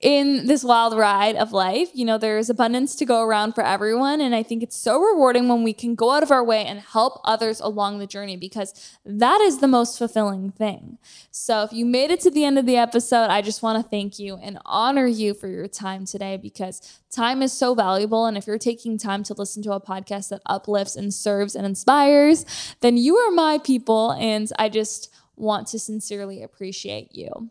in 0.02 0.46
this 0.46 0.64
wild 0.64 0.98
ride 0.98 1.36
of 1.36 1.52
life. 1.52 1.88
You 1.94 2.04
know, 2.04 2.18
there's 2.18 2.50
abundance 2.50 2.96
to 2.96 3.06
go 3.06 3.22
around 3.22 3.54
for 3.54 3.64
everyone. 3.64 4.20
And 4.20 4.34
I 4.34 4.42
think 4.42 4.62
it's 4.62 4.76
so 4.76 5.00
rewarding 5.00 5.48
when 5.48 5.62
we 5.62 5.72
can 5.72 5.94
go 5.94 6.10
out 6.10 6.24
of 6.24 6.32
our 6.32 6.42
way 6.42 6.64
and 6.64 6.80
help 6.80 7.20
others 7.24 7.60
along 7.60 7.98
the 7.98 8.06
journey 8.06 8.36
because 8.36 8.98
that 9.06 9.40
is 9.40 9.58
the 9.58 9.68
most 9.68 9.96
fulfilling 9.96 10.50
thing. 10.50 10.98
So 11.30 11.62
if 11.62 11.72
you 11.72 11.86
made 11.86 12.10
it 12.10 12.18
to 12.20 12.30
the 12.32 12.44
end 12.44 12.58
of 12.58 12.66
the 12.66 12.76
episode, 12.76 13.26
I 13.26 13.42
just 13.42 13.62
want 13.62 13.82
to 13.82 13.88
thank 13.88 14.18
you 14.18 14.36
and 14.42 14.58
honor 14.66 15.06
you 15.06 15.34
for 15.34 15.46
your 15.46 15.68
time 15.68 16.04
today 16.04 16.36
because 16.36 17.00
time 17.10 17.40
is 17.40 17.52
so 17.52 17.74
valuable. 17.74 18.26
And 18.26 18.36
if 18.36 18.48
you're 18.48 18.58
taking 18.58 18.98
time 18.98 19.22
to 19.24 19.34
listen 19.34 19.62
to 19.62 19.72
a 19.72 19.80
podcast 19.80 20.30
that 20.30 20.42
uplifts 20.46 20.96
and 20.96 21.14
serves 21.14 21.54
and 21.54 21.64
inspires, 21.64 22.44
then 22.80 22.96
you 22.96 23.16
are 23.16 23.30
my 23.30 23.58
people. 23.58 24.10
And 24.12 24.50
I 24.58 24.68
just 24.68 25.14
want 25.36 25.68
to 25.68 25.78
sincerely 25.78 26.42
appreciate 26.42 27.14
you. 27.14 27.50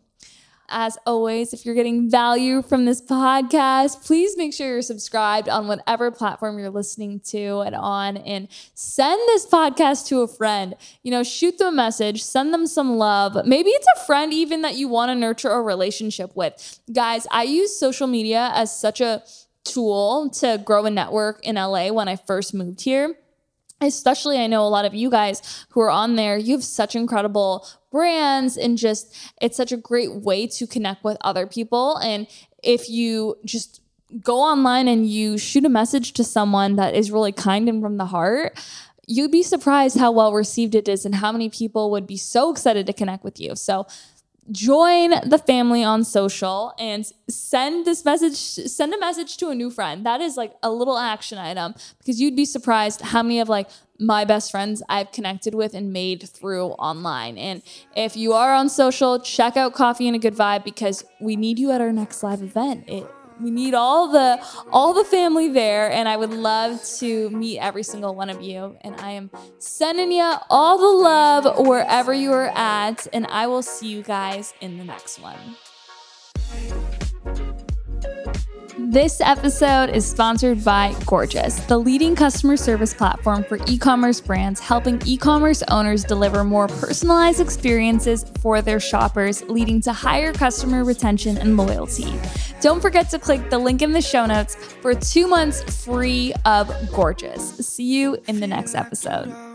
As 0.68 0.96
always, 1.06 1.52
if 1.52 1.66
you're 1.66 1.74
getting 1.74 2.10
value 2.10 2.62
from 2.62 2.84
this 2.84 3.02
podcast, 3.02 4.04
please 4.04 4.36
make 4.36 4.54
sure 4.54 4.66
you're 4.68 4.82
subscribed 4.82 5.48
on 5.48 5.68
whatever 5.68 6.10
platform 6.10 6.58
you're 6.58 6.70
listening 6.70 7.20
to 7.26 7.60
and 7.60 7.74
on 7.74 8.16
and 8.16 8.48
send 8.74 9.20
this 9.26 9.46
podcast 9.46 10.06
to 10.08 10.22
a 10.22 10.28
friend. 10.28 10.74
You 11.02 11.10
know, 11.10 11.22
shoot 11.22 11.58
them 11.58 11.68
a 11.68 11.76
message, 11.76 12.22
send 12.22 12.54
them 12.54 12.66
some 12.66 12.96
love. 12.96 13.36
Maybe 13.46 13.70
it's 13.70 13.86
a 13.96 14.06
friend 14.06 14.32
even 14.32 14.62
that 14.62 14.76
you 14.76 14.88
want 14.88 15.10
to 15.10 15.14
nurture 15.14 15.50
a 15.50 15.60
relationship 15.60 16.34
with. 16.34 16.80
Guys, 16.92 17.26
I 17.30 17.42
use 17.42 17.78
social 17.78 18.06
media 18.06 18.50
as 18.54 18.78
such 18.78 19.00
a 19.00 19.22
tool 19.64 20.30
to 20.30 20.60
grow 20.64 20.86
a 20.86 20.90
network 20.90 21.44
in 21.44 21.56
LA 21.56 21.88
when 21.92 22.08
I 22.08 22.16
first 22.16 22.54
moved 22.54 22.80
here 22.82 23.16
especially 23.82 24.38
I 24.38 24.46
know 24.46 24.66
a 24.66 24.68
lot 24.68 24.84
of 24.84 24.94
you 24.94 25.10
guys 25.10 25.66
who 25.70 25.80
are 25.80 25.90
on 25.90 26.16
there, 26.16 26.36
you 26.36 26.54
have 26.54 26.64
such 26.64 26.94
incredible 26.96 27.66
brands 27.90 28.56
and 28.56 28.78
just 28.78 29.14
it's 29.40 29.56
such 29.56 29.72
a 29.72 29.76
great 29.76 30.14
way 30.14 30.46
to 30.46 30.66
connect 30.66 31.04
with 31.04 31.16
other 31.20 31.46
people. 31.46 31.96
And 31.98 32.26
if 32.62 32.88
you 32.88 33.36
just 33.44 33.80
go 34.20 34.38
online 34.40 34.88
and 34.88 35.08
you 35.08 35.38
shoot 35.38 35.64
a 35.64 35.68
message 35.68 36.12
to 36.12 36.24
someone 36.24 36.76
that 36.76 36.94
is 36.94 37.10
really 37.10 37.32
kind 37.32 37.68
and 37.68 37.82
from 37.82 37.96
the 37.96 38.06
heart, 38.06 38.58
you'd 39.06 39.30
be 39.30 39.42
surprised 39.42 39.98
how 39.98 40.12
well 40.12 40.32
received 40.32 40.74
it 40.74 40.88
is 40.88 41.04
and 41.04 41.16
how 41.16 41.32
many 41.32 41.48
people 41.48 41.90
would 41.90 42.06
be 42.06 42.16
so 42.16 42.50
excited 42.50 42.86
to 42.86 42.92
connect 42.92 43.24
with 43.24 43.40
you. 43.40 43.54
So 43.56 43.86
join 44.50 45.10
the 45.28 45.38
family 45.38 45.84
on 45.84 46.02
social 46.02 46.74
and 46.78 47.10
send 47.28 47.86
this 47.86 48.04
message 48.04 48.34
send 48.34 48.92
a 48.92 48.98
message 48.98 49.36
to 49.36 49.50
a 49.50 49.54
new 49.54 49.70
friend 49.70 50.04
that 50.04 50.20
is 50.20 50.36
like 50.36 50.52
a 50.64 50.70
little 50.70 50.98
action 50.98 51.38
item 51.38 51.74
because 51.98 52.20
you'd 52.20 52.34
be 52.34 52.44
surprised 52.44 53.00
how 53.02 53.22
many 53.22 53.38
of 53.38 53.48
like 53.48 53.68
my 54.00 54.24
best 54.24 54.50
friends 54.50 54.82
I've 54.88 55.12
connected 55.12 55.54
with 55.54 55.74
and 55.74 55.92
made 55.92 56.28
through 56.28 56.70
online. 56.70 57.38
And 57.38 57.62
if 57.94 58.16
you 58.16 58.32
are 58.32 58.52
on 58.52 58.68
social, 58.68 59.20
check 59.20 59.56
out 59.56 59.74
Coffee 59.74 60.08
and 60.08 60.16
a 60.16 60.18
Good 60.18 60.34
Vibe 60.34 60.64
because 60.64 61.04
we 61.20 61.36
need 61.36 61.58
you 61.58 61.70
at 61.70 61.80
our 61.80 61.92
next 61.92 62.22
live 62.22 62.42
event. 62.42 62.84
It 62.88 63.06
we 63.42 63.50
need 63.50 63.74
all 63.74 64.08
the 64.10 64.40
all 64.70 64.92
the 64.92 65.04
family 65.04 65.48
there 65.48 65.90
and 65.90 66.08
i 66.08 66.16
would 66.16 66.32
love 66.32 66.82
to 66.98 67.30
meet 67.30 67.58
every 67.58 67.82
single 67.82 68.14
one 68.14 68.30
of 68.30 68.40
you. 68.40 68.76
And 68.82 68.94
i 69.00 69.10
am 69.10 69.30
sending 69.58 70.12
you 70.12 70.34
all 70.50 70.78
the 70.78 71.02
love 71.02 71.66
wherever 71.66 72.12
you 72.12 72.32
are 72.32 72.52
at 72.54 73.06
and 73.12 73.26
i 73.26 73.46
will 73.46 73.62
see 73.62 73.88
you 73.88 74.02
guys 74.02 74.54
in 74.60 74.78
the 74.78 74.84
next 74.84 75.18
one 75.18 75.56
this 78.92 79.22
episode 79.22 79.88
is 79.88 80.06
sponsored 80.06 80.62
by 80.62 80.94
Gorgias, 81.06 81.60
the 81.60 81.78
leading 81.78 82.14
customer 82.14 82.58
service 82.58 82.92
platform 82.92 83.42
for 83.42 83.58
e 83.66 83.78
commerce 83.78 84.20
brands, 84.20 84.60
helping 84.60 85.00
e 85.06 85.16
commerce 85.16 85.62
owners 85.68 86.04
deliver 86.04 86.44
more 86.44 86.68
personalized 86.68 87.40
experiences 87.40 88.26
for 88.42 88.60
their 88.60 88.78
shoppers, 88.78 89.42
leading 89.44 89.80
to 89.80 89.94
higher 89.94 90.30
customer 90.34 90.84
retention 90.84 91.38
and 91.38 91.56
loyalty. 91.56 92.20
Don't 92.60 92.82
forget 92.82 93.08
to 93.10 93.18
click 93.18 93.48
the 93.48 93.58
link 93.58 93.80
in 93.80 93.92
the 93.92 94.02
show 94.02 94.26
notes 94.26 94.56
for 94.56 94.94
two 94.94 95.26
months 95.26 95.62
free 95.82 96.34
of 96.44 96.70
Gorgias. 96.92 97.66
See 97.66 97.98
you 97.98 98.18
in 98.28 98.40
the 98.40 98.46
next 98.46 98.74
episode. 98.74 99.51